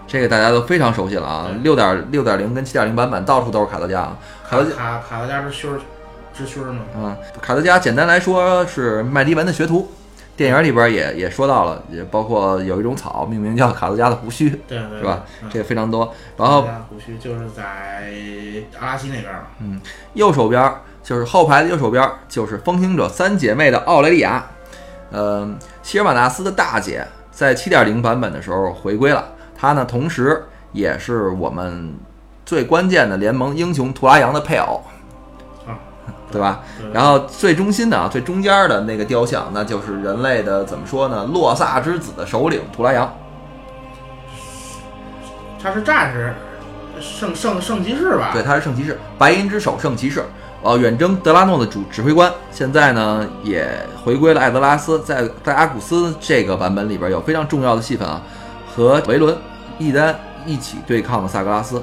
[0.06, 1.46] 这个大家都非常熟悉了啊。
[1.62, 4.16] 六点六点零跟七点零版本到处都是卡德加啊。
[4.48, 5.78] 卡卡德加，卡卡德加是须儿，
[6.36, 6.80] 知须儿吗？
[6.96, 9.88] 嗯，卡德加简单来说是麦迪文的学徒。
[10.36, 15.24] 电影里边也也说到了，也包括有一种草命名叫卡德加的胡须，对对，是吧？
[15.42, 16.12] 嗯这个非常多。
[16.36, 18.12] 然后胡须就是在
[18.80, 19.46] 阿拉西那边儿，
[20.14, 24.44] 右手边就是后排的右手边就是风行者三姐妹的奥雷利亚，
[25.10, 25.48] 呃，
[25.82, 31.94] 希尔瓦纳斯的大姐在七点零版本的时候回归了，她呢同时也是我们
[32.44, 34.90] 最关键的联盟英雄图拉扬的配偶，啊，
[36.34, 36.60] 对吧？
[36.92, 41.24] 然后最中心的啊，最中间的那个雕像，那就是人类的怎么说呢？
[41.24, 43.10] 洛萨之子的首领图拉扬。
[45.62, 46.34] 他是战士，
[47.00, 48.30] 圣圣圣骑士吧？
[48.32, 50.24] 对，他是圣骑士，白银之手圣骑士，
[50.62, 53.66] 呃，远征德拉诺的主指挥官，现在呢也
[54.04, 58.20] 回归了艾泽拉斯，在在阿古斯这个版本里边有非常重要的戏份啊，
[58.74, 59.34] 和维伦、
[59.78, 61.80] 伊丹一起对抗了萨格拉斯。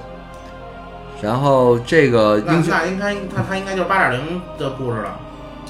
[1.22, 5.20] 然后这个那英雄那应该他他应该就是八点零的故事了，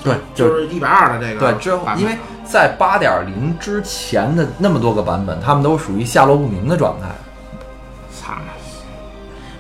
[0.04, 7.08] 对就是一百二的这个对之后因为在八点零之前的那么多个版本，他们都属于下落不明的状态。
[8.12, 8.34] 操，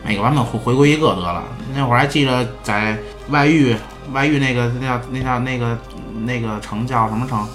[0.05, 1.43] 每个版本回回归一个得了。
[1.75, 2.97] 那会儿还记得在
[3.29, 3.75] 外域
[4.13, 5.77] 外域那个那叫那叫那个
[6.25, 7.47] 那个城叫什么城？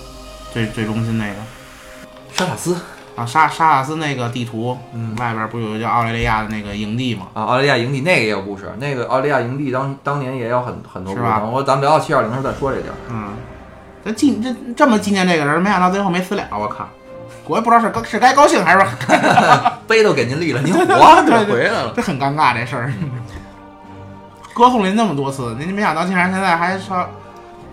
[0.53, 1.35] 最最中心那个
[2.33, 2.75] 沙塔斯
[3.17, 7.29] 啊，沙沙塔斯那个地图，嗯外边不有个叫奥利利亚的那个营地吗？
[7.33, 11.25] 啊，奥雷利亚营地那个也有故事，那个奥雷利亚营地当当年也有很很多故事。
[11.27, 12.95] 是吧我咱们聊到七二零的时候再说这地儿。
[13.11, 13.31] 嗯，
[14.05, 16.87] 这纪这这么纪念这个人，没想到最后没死了，我靠！
[17.49, 18.85] 我也不知道是是该高兴还是
[19.87, 21.93] 碑都给您立了，您活着回来了。
[21.95, 22.93] 这很尴尬这事儿。
[24.53, 27.07] 歌颂您那么多次，您没想到竟然现在还说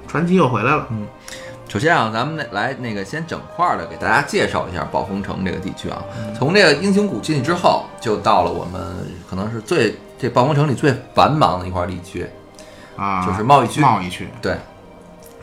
[0.08, 0.88] 传奇又回来了。
[1.74, 6.04] 首先啊，咱们那来那个先整块儿的给大家介绍一下暴风城这个地区啊。
[6.38, 8.80] 从这个英雄谷进去之后，就到了我们
[9.28, 12.30] 可能是最这暴风城里最繁忙的一块地区，
[12.96, 13.82] 啊，就是贸易区。
[13.82, 14.56] 贸易区，对，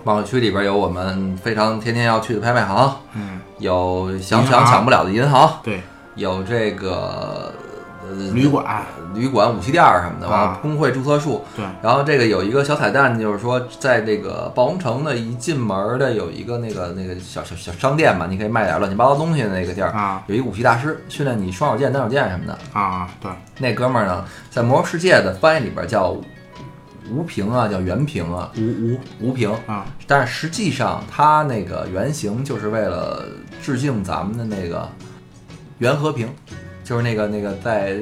[0.05, 5.83] 贸易区里边有我们非常天天要去的拍卖行，嗯，有想银行抢抢不了的银行，对，
[6.14, 7.69] 有这个呃
[8.33, 8.83] 旅馆，
[9.14, 10.59] 旅馆、武器店儿什么的，啊。
[10.62, 11.44] 工会注册处。
[11.57, 20.23] 对，然后这个有一个小彩蛋，就是说在这个暴风城的一进门儿的有一个那个那个小小小商店嘛，你可以卖点乱七八糟东西的那个地儿，啊。
[20.27, 22.59] 有一个武器大师训练你双手剑、单手剑什么的。
[22.73, 26.16] 啊，对，那哥们儿呢，在魔兽世界的翻译里边叫
[27.11, 28.99] 吴平啊，叫袁平啊，吴吴。
[29.20, 29.51] 吴平。
[29.66, 33.25] 啊，但是实际上他那个原型就是为了
[33.61, 34.88] 致敬咱们的那个
[35.79, 36.29] 袁和平，
[36.90, 37.96] 就是那个那个在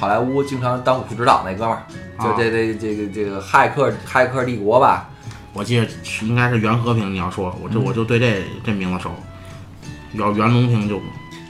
[0.00, 1.82] 好莱坞经常当武术指导那哥们儿，
[2.18, 5.10] 就啊这这这个这个骇客骇客帝国吧，
[5.52, 9.10] 我记得是应该是袁和平，你要说，我嗯就我就对这这名字熟，
[10.14, 10.98] 要袁隆平就，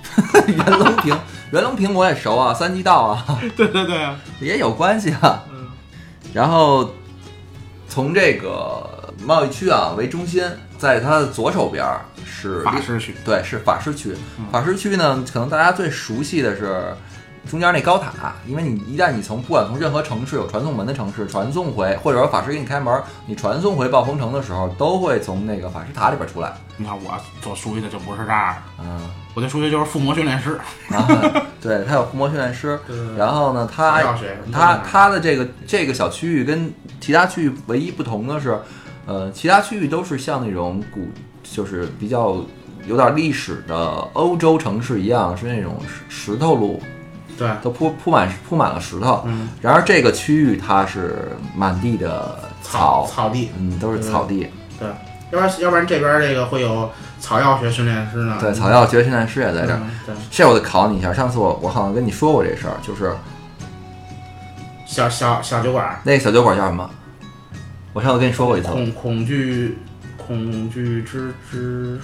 [0.53, 1.17] 袁隆平，
[1.53, 3.25] 袁隆平我也熟啊，三级道啊，
[3.57, 4.09] 对对对，
[4.45, 5.45] 也有关系啊。
[5.53, 5.69] 嗯
[6.35, 6.91] 然后
[7.89, 10.43] 从这个贸易区啊为中心，
[10.81, 14.17] 在它的左手边儿是法师区，对，是法师区。
[14.39, 14.47] 嗯。
[14.51, 16.95] 法师区呢，可能大家最熟悉的是
[17.51, 26.55] 中间那高塔，因为你一旦你从不管从任何城市有传送门的城市传送回，或者说法师给你开门，你传送回暴风城的时候，都会从那个法师塔里边出来。
[26.79, 29.11] 你看我所熟悉的就不是这儿，嗯。
[29.33, 30.59] 我最熟悉就是附魔训练师，
[30.91, 31.07] 啊，
[31.61, 32.81] 对，他有附魔训练师。
[33.17, 38.59] 然后呢，它药学它它的这个这个小区域跟其他区域唯一不同的是，
[39.07, 41.09] 呃，其他区域都是像那种古，
[41.43, 42.37] 就是比较
[42.87, 43.77] 有点历史的
[44.13, 45.77] 欧洲城市一样，是那种
[46.09, 46.81] 石石头路，
[47.37, 49.23] 对，都铺铺满铺满了石头。
[49.27, 54.49] 嗯，然而这个区域它是满地的草，草地，嗯，都是草地。
[54.79, 54.89] 对，
[55.31, 59.81] 要不然要不然这边这个会有草药学训练师呢，对，草药学训练师也在这儿。
[59.83, 63.15] 嗯对，这我得考你一下，上次我我好像跟你说过这事儿，就是
[64.87, 66.89] 小小小酒馆，那个小酒馆叫什么？
[67.93, 68.69] 我上次跟你说过一次。
[68.69, 69.79] 恐恐惧
[70.17, 71.99] 恐惧之之，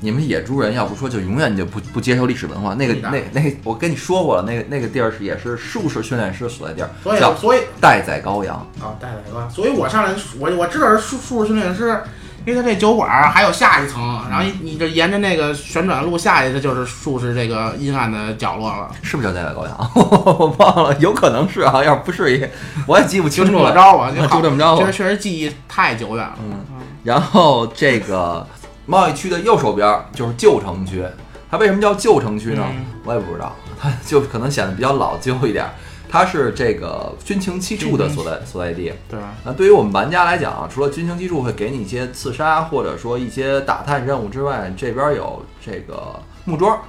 [0.00, 2.74] 你们野猪人要不说就永远就不不接受历史文化。
[2.74, 8.56] 那个那那我跟你说过了，那个那个地儿是也是术士训练师所在地儿，所以叫所以待宰羔羊。
[8.80, 12.00] 啊，待宰羔羊，所以我上来我我知道是术术士训练师，
[12.46, 19.76] 因为它这酒馆儿还有下一层，然后你你这沿着那个旋转路下去，它就是术士这个阴暗的角落了，是不是叫待宰羔羊？
[19.94, 22.48] 我忘了，有可能是啊，要是不是也
[22.86, 23.72] 我也记不清楚了。
[23.72, 26.34] 这么着吧，就这么着吧确实确实记忆太久远了。
[26.40, 26.64] 嗯
[27.02, 28.46] 然后这个
[28.84, 31.04] 贸易区的右手边儿就是旧城区，
[31.50, 32.62] 它为什么叫旧城区呢？
[32.70, 35.70] 嗯我也不知道，它就可能显得比较老旧一点儿。
[36.08, 38.92] 它是这个军情七处的所在所在地。
[39.08, 46.80] 对，那对于我们玩家来讲啊，除了军情七处会给你一些刺杀或者说一些打探任务之外，这边有这个木桩，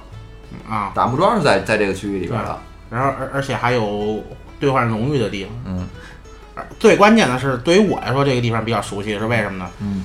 [0.68, 2.58] 啊，打木桩是在在这个区域里边的。
[2.90, 4.22] 然后而而且还有
[4.58, 5.52] 兑换荣誉的地方。
[5.66, 5.88] 嗯
[6.54, 9.70] 而最关键的是，对于我来说，这个地方比较熟悉，是为什么呢？
[9.80, 10.04] 嗯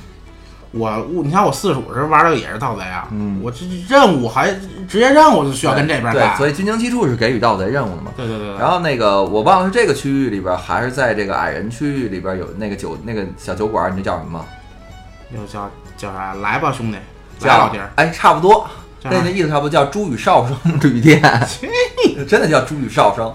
[0.74, 4.52] 我我你看我四属时玩的也是盗贼啊，嗯我这任务还
[4.88, 8.12] 职业任务就需要跟这边对，干，所以军情七处是给予盗贼任务的嘛。
[8.18, 14.44] 对对对对，然后那个我忘了是这个区域里边，还是在这个矮人区域里边有那个酒那个小酒馆，你这叫什么？
[15.36, 16.34] 又叫叫啥？
[16.42, 16.98] 来吧，兄弟，
[17.46, 18.68] 来老叫弟儿，哎，差不多，
[19.04, 21.22] 那那意思差不多叫朱与少生旅店，
[22.28, 23.32] 真的叫朱与少生。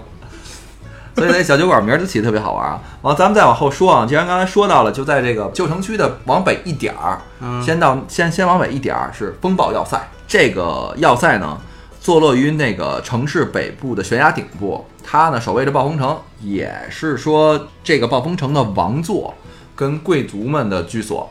[1.19, 2.81] 所以那小酒馆名儿就起得特别好玩啊。
[3.01, 10.01] 完，咱们再往后说啊，既然刚才说到了，就在这个旧城区的往北一点儿，嗯，先到先先往北一点儿是风暴要塞。
[10.27, 11.59] 这个要塞呢，
[11.99, 19.33] 坐落于那个城市北部的悬崖顶部，它呢守卫着暴风城，也是说这个暴风城的王座
[19.75, 21.29] 跟贵族们的居所。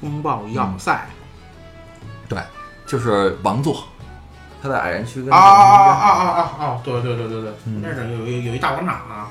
[0.00, 1.08] 风暴要塞
[2.28, 2.38] 对，
[2.86, 3.84] 就是王座。
[4.62, 6.80] 它在矮人区跟啊啊啊啊啊啊啊！
[6.84, 9.30] 对对对对对，嗯那是有有有一大广场啊，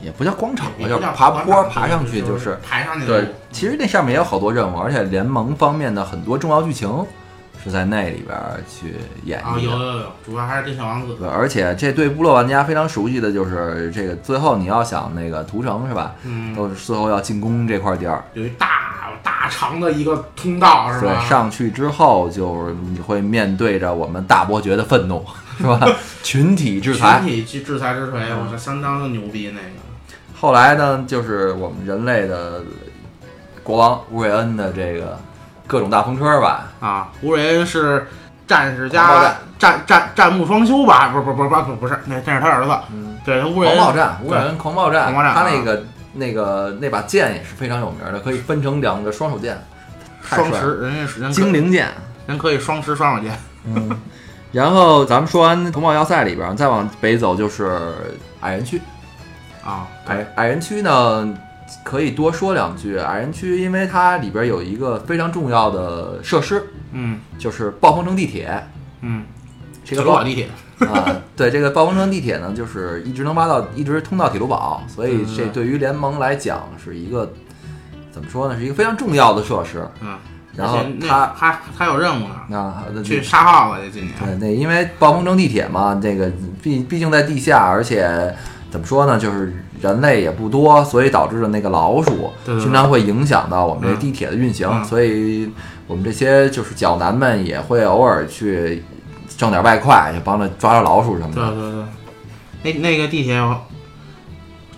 [0.00, 2.82] 也不叫广场吧，叫就是爬坡爬上去就是爬。
[2.82, 6.88] 上去对，其实那上面也有好多任务，而且联盟方面的很多重要剧情
[7.62, 8.94] 是在那里边儿去
[9.24, 9.62] 演啊，绎的。
[9.62, 16.14] 有有有，主要还是这小王子，对，而且这对部落玩家非常熟悉的就是这个，最后你要想那个屠城是吧？
[16.24, 18.24] 嗯，都是最后要进攻这块地儿。
[18.34, 21.20] 有一大大长的一个通道是吧对，吧？
[21.24, 25.24] 上去之后就是你会面对着我们大伯爵的愤怒，
[25.58, 25.80] 是吧？
[26.24, 27.28] 群体制裁群。
[27.28, 29.68] 体制制裁之锤，我是相当的牛逼那个。
[30.34, 32.62] 后来呢，就是我们人类的
[33.62, 35.16] 国王乌瑞恩的这个
[35.72, 38.06] 各种大风车吧，啊，湖人是
[38.46, 41.08] 战士狂暴加战战战木双修吧？
[41.08, 42.70] 不是不是不是不是不是，那那是他儿子。
[42.92, 49.58] 嗯，对，吴瑞恩狂暴战，湖人狂暴战，狂暴战啊他那个那个那把剑也是非常有名的，可以分成两个双手剑，
[50.20, 51.88] 双持，人家是人可精灵剑。
[52.26, 53.32] 人可以双持双手剑。
[53.64, 53.98] 嗯，
[54.52, 57.80] 然后咱们说完同胞要塞里边，再往北走就是
[58.42, 58.78] 矮人区。
[59.64, 61.26] 啊，矮矮人区呢，
[61.84, 62.96] 可以多说两句。
[62.98, 68.66] 矮人区因为它里边有一个非常重要的设施，嗯就是暴风城地铁。
[69.00, 69.24] 嗯，
[69.84, 70.48] 这个暴地铁，
[70.86, 71.04] 啊，
[71.36, 77.32] 对这个暴风城地铁呢，就是一直能挖到，一直通到铁路堡，所以这对于联盟来讲是一个
[78.12, 79.88] 怎么说呢，是一个非常重要的设施。
[80.00, 80.16] 嗯，
[80.54, 84.14] 然后它还还有任务呢，啊，那去杀耗子去今年。
[84.18, 86.30] 对，那因为暴风城地铁嘛，这个
[86.62, 88.32] 毕毕竟在地下，而且
[88.70, 89.52] 怎么说呢，就是
[89.82, 95.50] 人类也不多，所以导致的那个老鼠经常会影响到我们这嗯地铁的运行，嗯所以
[95.88, 98.82] 我们这些就是脚男们也会偶尔去
[99.36, 101.50] 挣点外快，就帮着抓抓老鼠什么的。
[101.50, 101.72] 对对
[102.62, 103.42] 对，那那个地铁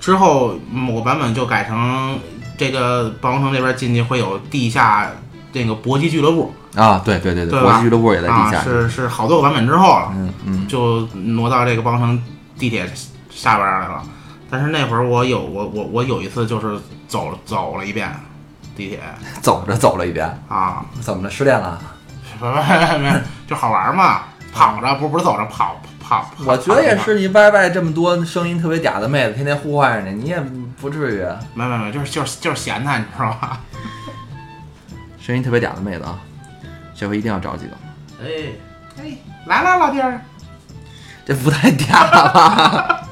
[0.00, 2.18] 之后某个版本就改成
[2.56, 5.12] 这个霸王城这边进去会有地下
[5.52, 8.62] 那个搏击俱乐部，啊，对对对搏击俱乐部也在地啊，下。
[8.62, 12.22] 是是好多个版本之后了，嗯嗯，就挪到这个暴风城
[12.58, 12.90] 地铁
[13.30, 14.02] 下边来了。
[14.50, 16.78] 但是那会儿我有我我我有一次就是
[17.08, 18.14] 走了走了一遍
[18.76, 19.00] 地铁
[19.40, 21.30] 走着走了一遍，啊，怎么了？
[21.30, 21.80] 失恋了？
[22.40, 24.22] 没没没，就好玩嘛，
[24.52, 26.28] 跑着不不是走着跑跑。
[26.44, 26.98] 我觉得也。
[26.98, 30.40] 是，你歪歪这么多声音特别嗲的妹子，天天呼唤着你，你也
[30.80, 31.24] 不至于。
[31.54, 33.60] 没没没，就是就是就是闲他，你知道吧？
[35.20, 36.18] 声音特别嗲的妹子啊，
[36.94, 37.72] 这回一定要找几个。
[38.20, 38.52] 哎
[38.98, 39.16] 哎，
[39.46, 40.20] 来了老弟儿。
[41.24, 43.03] 这不太嗲吧？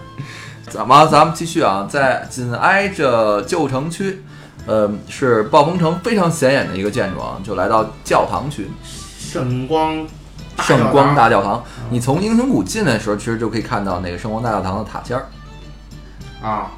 [0.73, 1.07] 怎么？
[1.09, 4.25] 咱们继续啊，在紧挨着旧城区，
[4.65, 8.71] 呃，是暴风城非常显眼的一个建筑啊，就来到教堂区，
[9.19, 10.07] 圣光
[10.63, 11.63] 圣光大教堂。
[11.91, 15.27] 你从英雄谷进来的时候，其实就可以看到那个圣光大教堂的塔尖儿。
[16.43, 16.71] 啊，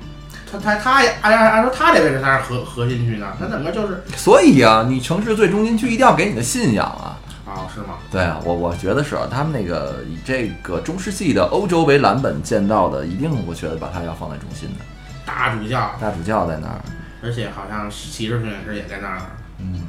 [0.50, 7.14] 他他他也按按按说他这位置才是核核心区呢，他整个就是所以啊，你城市最中心区一定要给你的信仰啊。
[7.46, 7.98] 啊是吗？
[8.10, 14.84] 对啊，我我觉得是啊，他们那个以这个中世纪的欧洲为蓝本建造的，一定我觉得把它要放在中心的。
[15.26, 16.80] 大主教，大主教在那儿，
[17.22, 19.20] 而且好像骑士训练师也在那儿，
[19.58, 19.82] 嗯，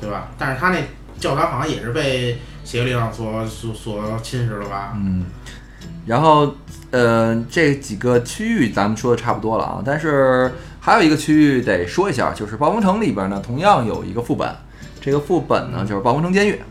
[0.00, 0.28] 对吧？
[0.38, 0.78] 但是他那
[1.18, 4.92] 教堂好像也是被邪恶力量所所所侵蚀了吧？
[4.96, 5.26] 嗯，
[6.06, 6.54] 然后
[6.90, 14.54] 呃，这几个区域咱们说的差不多了啊，但是还有一个区域得说一下，就是暴风城里边呢，同样有一个副本，
[15.00, 16.62] 这个副本呢就是暴风城监狱，对，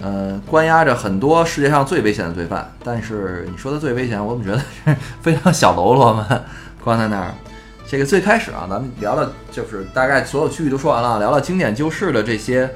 [0.00, 6.42] 呃，关押着很多世界上最危险的罪犯，但是你说的最危险，我怎么觉得是非常小喽啰们
[6.82, 7.32] 关在那儿。
[7.86, 12.70] 这个最开始啊，咱们聊的就是大概所有区域都说完了，聊聊经典旧事的这些，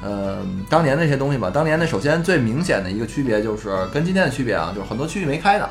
[0.00, 0.38] 呃，
[0.68, 1.50] 当年那些东西吧。
[1.52, 5.68] 当年的首先最明显的一个区别就是跟今天的区别啊，就是很多区域没开的，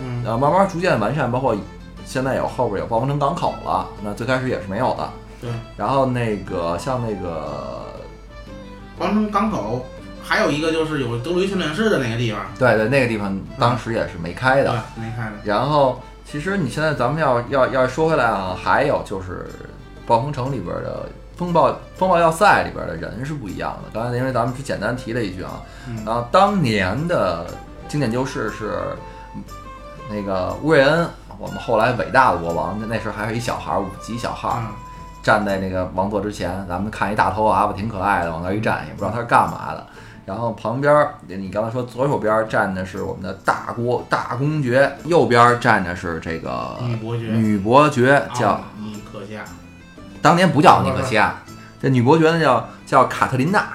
[0.00, 1.56] 嗯然后，慢慢逐渐完善，包括
[2.04, 5.08] 现在有后边有暴风城港口了，那最开始也是没有的。
[5.40, 7.86] 对，然后那个像那个，
[8.98, 9.86] 暴风城港口
[10.22, 15.32] 还有一个就是有德鲁伊训练师的那个地方，对对，那个地方当时也是没开对的。，没开的。
[15.44, 19.46] 然后其实你现在咱们要要要说回来啊，还有就是
[20.06, 21.06] 暴风城里边的
[21.36, 23.90] 风暴风暴要塞里边的人是不一样的。
[23.92, 27.46] 刚才因为咱们只简单提了一句啊，嗯然后当年的
[27.88, 28.78] 经典旧事是
[30.08, 31.08] 那个乌瑞恩，
[31.38, 34.62] 我们后来伟大的国王，那时候还是一小孩儿，五级小孩
[35.22, 39.86] 站在那个王座之前，咱们看一大头娃娃挺可爱的，往那儿一站，也不知道他是干嘛的。
[40.24, 49.44] 然后旁边儿，你刚才说左手边儿站的是我们的大国大公爵，右边儿站的是这个女伯爵女伯爵，叫奥尼克夏，
[50.20, 51.42] 当年不叫尼可西亚，
[51.80, 53.66] 这女伯爵呢叫叫卡特琳娜，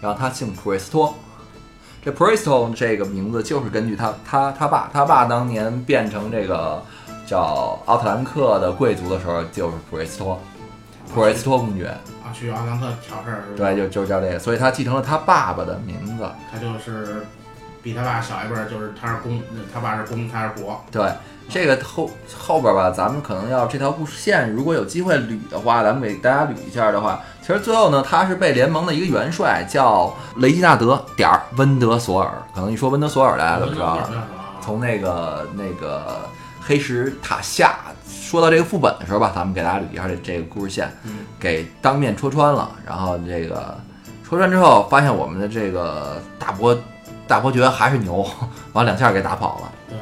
[0.00, 1.12] 然后她姓普瑞斯托。
[2.04, 6.82] 这普瑞斯托这个名字就是根据他他他爸他爸当年变成这个
[7.26, 10.40] 叫奥特兰克的贵族的时候，就是普瑞斯托，
[11.12, 11.92] 普瑞斯托公爵。
[12.32, 13.44] 啊，去奥兰克挑事儿？
[13.56, 16.26] 对，就就叫这个，所以他继承了他爸爸的名字。
[16.50, 17.26] 他就是
[17.82, 20.82] 比他爸小一辈儿，就是他是公，他爸是公，他是国。
[20.90, 21.12] 对，
[21.48, 34.10] 这个后后边吧，咱们可能要这条故事线，如果有机会捋的话，咱们给大家捋一下的话，其实最后呢，他是被联盟的一个元帅叫雷吉纳德点儿温德索尔，可能一说温德索尔大家都知道了。
[34.60, 36.28] 从那个那个
[36.60, 37.76] 黑石塔下
[38.32, 42.74] 说到这个副本的时候吧，咱们给大家捋一下这这个故事线，嗯给当面戳穿了。
[42.86, 43.78] 然后这个
[44.26, 46.74] 戳穿之后，发现我们的这个大伯
[47.28, 48.26] 大伯爵还是牛，
[48.72, 49.70] 完两下给打跑了。
[49.86, 49.98] 对，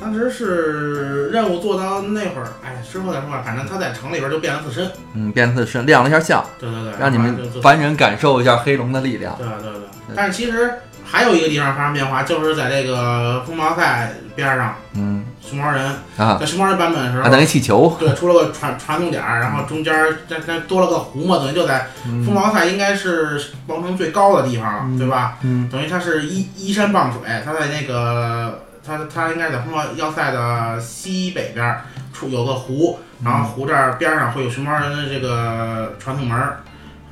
[0.00, 3.42] 当时是任务做到那会儿，哎，之后再说吧。
[3.44, 4.90] 反正他在城里边就变了自身。
[5.12, 9.36] 嗯，变自身亮了一下相，对对对，让你们凡人感受一下黑龙的力量。
[9.36, 9.82] 对对对。
[10.16, 10.72] 但是其实
[11.10, 15.24] 还有一个地方发生变化，就是在这个风暴赛边上，嗯。
[15.40, 15.84] 熊猫人
[16.16, 22.24] 啊，在熊猫人版本的时候还，等于气球，对，出了个传传送点儿，然后中间儿这这多了个湖嘛，等于就在嗯。
[22.24, 24.98] 风暴赛应该是王城最高的地方了，嗯。
[24.98, 25.38] 对吧？
[25.40, 25.68] 嗯。
[25.68, 31.82] 等于它是依依山傍水，它在那个它它应该在风暴要塞的西北边儿
[32.12, 36.60] 出有个湖，然后湖这儿边上会有熊猫人的这个传送门儿，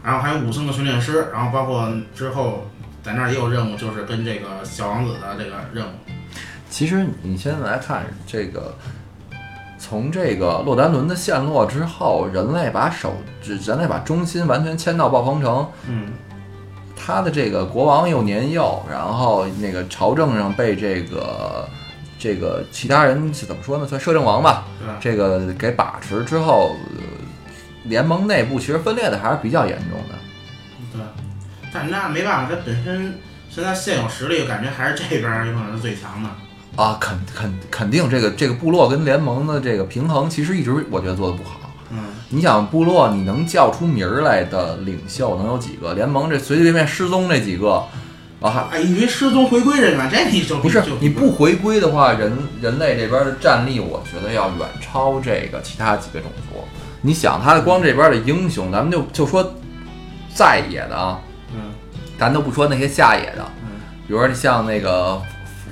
[0.05, 2.70] 然后还有武僧的训练师，然后包括之后
[3.09, 5.90] 在那儿也有任务，就是跟这个小王子的这个任务。
[6.68, 8.74] 其实你现在来看这个，
[9.78, 16.12] 从这个洛丹伦的陷落之后，人类把手，人类把中心完全迁到暴风城，嗯，
[16.94, 21.66] 他的这个国王又年幼，然后那个朝政上被这个
[22.18, 23.86] 这个其他人是怎么说呢？
[23.86, 24.88] 算摄政王吧，对？
[25.00, 27.02] 这个给把持之后，呃
[27.84, 30.14] 联盟内部其实分裂的还是比较严重的。
[31.68, 33.18] 对，但那没办法，他本身
[33.50, 36.28] 现在现有实力，感觉还是这边儿有可能是最强的。
[36.82, 41.58] 啊，肯肯肯定，这个这个部落跟联盟的这个平衡，其实一直我觉得做的不好。
[41.90, 41.98] 嗯，
[42.28, 45.94] 你想部落，你能叫出名儿来的领袖能有几个？
[45.94, 47.84] 联盟这随随便便失踪这几个，
[48.40, 56.62] 啊哈，哎，以为失踪回归人员，这你就不是你不回归的话，人人类这边的战力，我觉得要远超这个其他几个种族。
[57.00, 59.54] 你想，他光这边的英雄，咱们就就说
[60.34, 61.27] 在野的啊，嗯
[62.18, 65.20] 咱都不说那些下野的，嗯，比如说像那个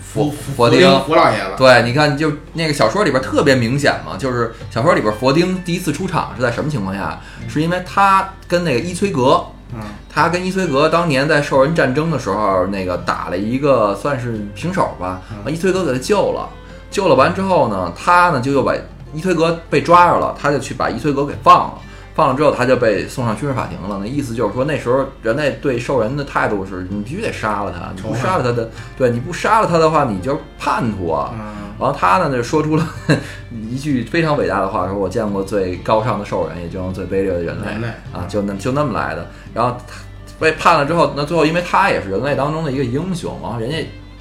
[0.01, 7.21] 佛佛佛丁，佛老爷子，对，你看，就那个小说里边特别明显嘛，就是小说里边佛丁第一次出场是在什么情况下？
[7.49, 9.45] 是因为他跟那个伊崔格，
[9.75, 16.49] 嗯他跟伊崔格当年在兽人战争的时候，那个打了一个算是平手吧，嗯伊崔格给他救了，
[16.91, 18.73] 救了完之后呢，他呢就又把
[19.13, 21.75] 伊崔格被抓着了，他就去把伊崔格给放了。
[22.17, 23.99] 放了之后，他就被送上军事法庭了。
[24.01, 31.33] 那意思就是说，那时候人类对兽人的态度是，你必须得杀了他，你不杀了他的，对，你不杀了他的话，你就是叛徒啊。
[31.39, 32.89] 嗯然后他呢就说出了
[33.71, 37.69] 一句非常伟大的话，说我见过最高尚的兽人，也见过最卑劣的人类
[38.15, 39.29] 啊，就那就那么来的。
[39.53, 39.95] 然后他
[40.41, 43.77] 被判了之后，那最后因为他也是人类当中的一个英雄，然后人家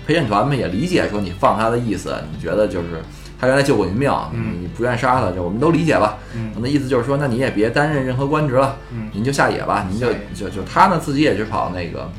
[0.05, 3.01] 陪审团们也理解说你放他的意思，你觉得就是
[3.39, 4.61] 他原来救过您命，嗯。
[4.61, 6.17] 你不愿杀他，就我们都理解吧。
[6.35, 6.51] 嗯。
[6.59, 12.09] 那意思就是说，那你也别担任任何官职了，嗯，您就下野吧，您就就就他呢自己也去跑那个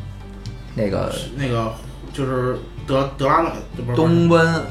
[0.75, 1.73] 那个那个
[2.13, 3.51] 就是德德拉诺，
[3.85, 4.63] 不是东温，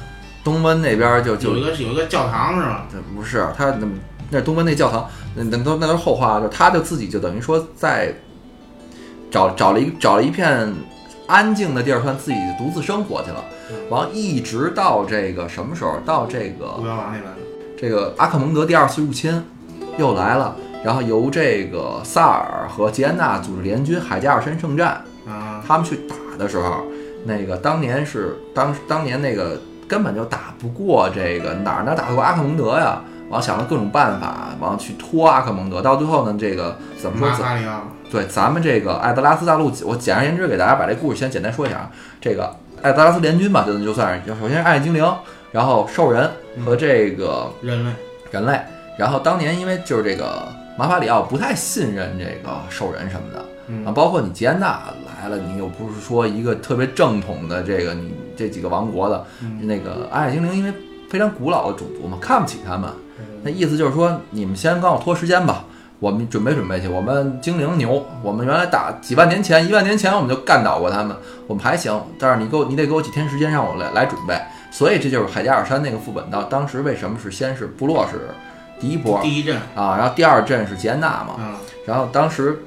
[0.43, 2.87] 东温那边就就有一个有一个教堂是吧？
[2.91, 3.87] 这不是他那
[4.29, 8.13] 那东温那教堂，那那都那都是后话，就他就自己就等于说在
[9.29, 10.73] 找找了一找了一片
[11.27, 13.43] 安静的地儿，算自己独自生活去了。
[13.89, 15.97] 完了，一直到这个什么时候？
[16.05, 17.13] 到这个古标王
[17.77, 19.43] 这个阿克蒙德第二次入侵
[19.97, 26.83] 又来了，然后由这个萨尔和吉安娜组织联军海加尔山圣战，啊，他们去打的时候，
[27.25, 33.01] 那个当年是当当年那个根本就打不过这个哪儿能打得过阿克蒙德呀？
[33.35, 37.45] 完了想了各种办法，然后去拖阿克蒙德，到最后呢，这个怎么说？
[38.09, 41.91] 对，咱们这个艾德拉斯大陆，我简而言之给大家把这故事先简单说一下啊。
[42.21, 45.05] 这个艾德拉斯联军吧，就就算是首先是暗夜精灵，
[45.51, 46.29] 然后兽人
[46.65, 47.91] 和这个人类，
[48.31, 48.61] 人类。
[48.97, 54.79] 然后当年因为就是这个马法里奥不太信任这个兽人什么的，啊，嗯包括你吉安娜
[55.21, 60.71] 来了，你又不是说一个特别正统的这个你这几个王国的嗯那个暗夜精灵，因为
[61.09, 62.89] 非常古老的种族嘛，看不起他们。
[63.45, 65.63] 那意思就是说，你们先帮我拖时间吧，
[65.99, 66.87] 我们准备准备去。
[66.87, 71.15] 我们精灵牛，我们原来打几万年前、一万年前我们就干倒过他们，
[71.45, 72.01] 我们还行。
[72.17, 74.35] 但是你给我，你得给我几天时间让我来来准备。
[74.71, 78.29] 所以这就是海加尔山那个副本到当时为什么是先是部落是
[78.79, 82.59] 第一波第一阵，啊，然后第二阵是吉安娜嘛，啊，然后当时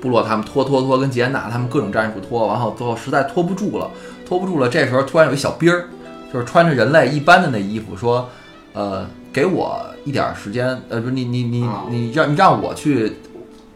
[0.00, 3.90] 部落他们拖拖拖，跟吉安娜他们各种战术拖，然后最后实在拖不住了，
[4.24, 4.68] 拖不住了。
[4.68, 5.86] 这时候突然有一小兵儿，
[6.32, 8.30] 就是穿着人类一般的那衣服，说
[8.72, 13.16] ：“呃，给我一点时间，呃，不是你你你啊你让你让我去，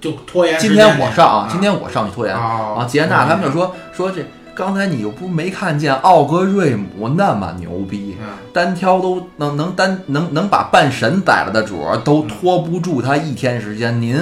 [0.01, 4.25] 就拖延今天我上今天我上去拖延。”啊啊，吉安娜他们就说说这
[4.55, 13.99] 刚才你又不没看见奥格瑞姆那么牛逼，嗯单挑都能能单能能把半神宰了的主儿都拖不住他一天时间。
[14.01, 14.15] 您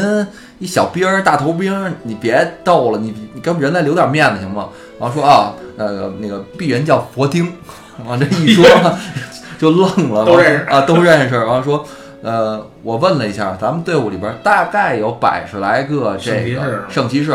[0.61, 4.69] 一小兵儿大头兵儿，你别逗了，你你跟人类留点面子行吗？
[5.01, 7.53] 然后说啊，那个那个鄙人叫佛丁，
[8.05, 8.65] 往 这一说
[9.61, 11.35] 就愣了，都认识啊，都认识。
[11.37, 11.87] 然后说。
[12.23, 17.35] 呃，我问了一下，咱们队伍里边大概有百十来个这个圣骑士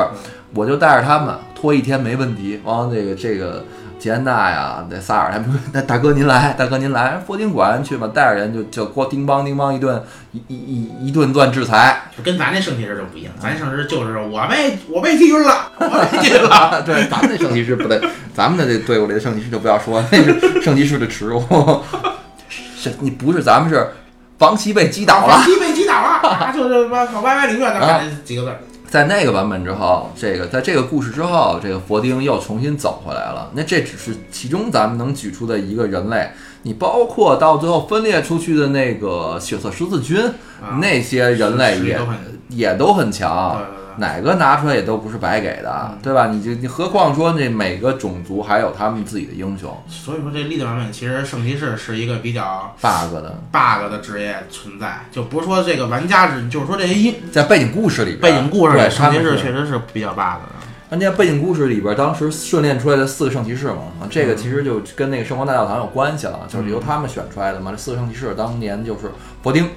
[0.54, 2.62] 我就带着他们拖一天没问题。
[2.64, 3.66] 完了，这个这个
[3.98, 10.00] 吉安娜呀，那萨尔他们说那大哥您来，大哥您来，佛丁果然去吧，带着人就就给我叮邦叮邦一顿
[10.34, 16.80] 一一一一顿乱制裁，就跟咱那圣骑士就不一样，咱圣骑士就是我被我被踢晕了，我被踢晕了。
[16.86, 18.00] 对，咱们那圣骑士不对，
[18.36, 21.44] 咱们的这队伍里的圣骑士就不要说，那是圣骑士的耻辱。
[22.92, 23.88] 是你不是咱们是
[24.40, 28.60] 王琦被击倒了，王琦被击倒了， 啊就是歪歪领院的看这几个字儿。
[28.88, 33.50] 在那个版本之后，这个在这个故事之后，这个佛丁又重新走回来了。
[33.54, 36.30] 那这只是其中咱们能举出的一个人类，
[36.62, 40.26] 你包括到最后分裂出去的那个血色十字军，
[40.62, 42.18] 啊那些人类也都很
[42.50, 43.58] 也都很强。
[43.58, 46.28] 对哪个拿出来也都不是白给的，嗯对吧？
[46.28, 60.56] 你就你何况说这每个种族还有他们自己的英雄所以说这历代版本其实圣骑士是一个比较 bug 的，bug 的职业存在，就不是说这个玩家是就是说这些英在背景故事里边，背景故事里对圣骑士确实是比较 bug 的。
[60.92, 67.72] 人家背景故事里边，当时训练出来的四个圣骑士嘛，啊，这个嗯其实就跟那个圣光大教堂有关系了，就是由他们选出来的嘛。
[67.72, 69.68] 这四个圣骑士当年就是伯丁、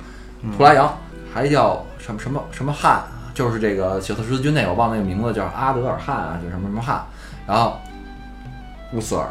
[0.43, 0.97] 嗯图拉扬，
[1.33, 3.03] 还叫什么什么什么汉，
[3.39, 7.07] 就是这个血色十字军那，我忘了那个名字，叫阿德尔汉啊，就什么什么汉，
[7.47, 7.79] 然后
[8.93, 9.29] 乌斯尔，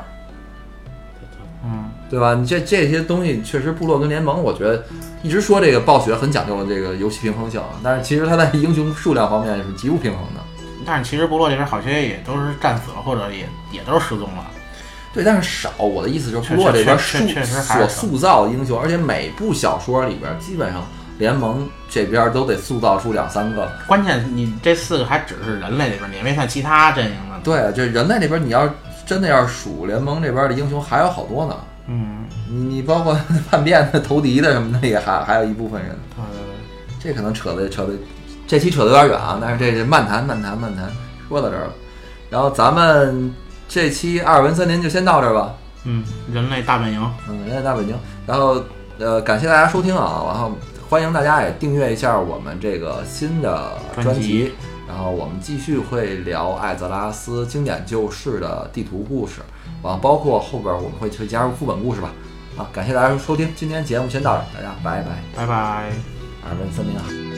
[1.66, 2.34] 嗯，对吧？
[2.34, 4.82] 你这这些东西确实，部落跟联盟，我觉得
[5.22, 10.40] 一直说这个暴雪很讲究这个游戏平衡性，但是其实它在英雄数量方面是极不平衡的。
[10.86, 14.46] 但是其实部落这边好些也都是战死了，或者也也都是失踪了。
[15.14, 15.70] 对，但是少。
[15.78, 17.28] 我的意思就是，确部落这边塑
[17.62, 20.82] 所塑造的英雄，而且每部小说里边基本上
[21.18, 23.70] 联盟这边都得塑造出两三个。
[23.88, 28.70] 关键你这四个还只是人类里边，你还没算其他阵营的。，对，就人类这边你要
[29.06, 31.56] 真的要是数联盟这边的英雄，还有好多呢。
[31.88, 33.18] 嗯，你你包括
[33.50, 35.98] 叛变的、投敌的什么的，也还还有一部分人。
[36.16, 36.56] 对对对。
[37.00, 37.94] 这可能扯的扯的，
[38.46, 40.90] 这期扯的有点远啊，但是这是漫谈漫谈漫谈，
[41.30, 41.74] 说到这儿了。
[42.30, 43.34] 然后咱们
[43.70, 45.54] 这期阿尔文森林就先到这儿吧。
[45.86, 46.04] 嗯，
[46.34, 47.12] 人类大本营。
[47.30, 47.96] 嗯，人类大本营。
[48.26, 48.62] 然后
[49.00, 50.52] 呃，感谢大家收听啊，然后
[50.90, 54.54] 欢迎大家也订阅一下我们这个新的专专辑
[54.88, 59.42] 然后我们继续会聊艾泽拉斯经典旧事的地图故事，
[59.84, 62.14] 然后包括后边我们会去加入副本故事吧。
[62.58, 65.54] 啊，感谢大家收听，今天节目先到这儿，大家拜拜，拜拜。
[66.44, 67.37] 阿尔文森林好。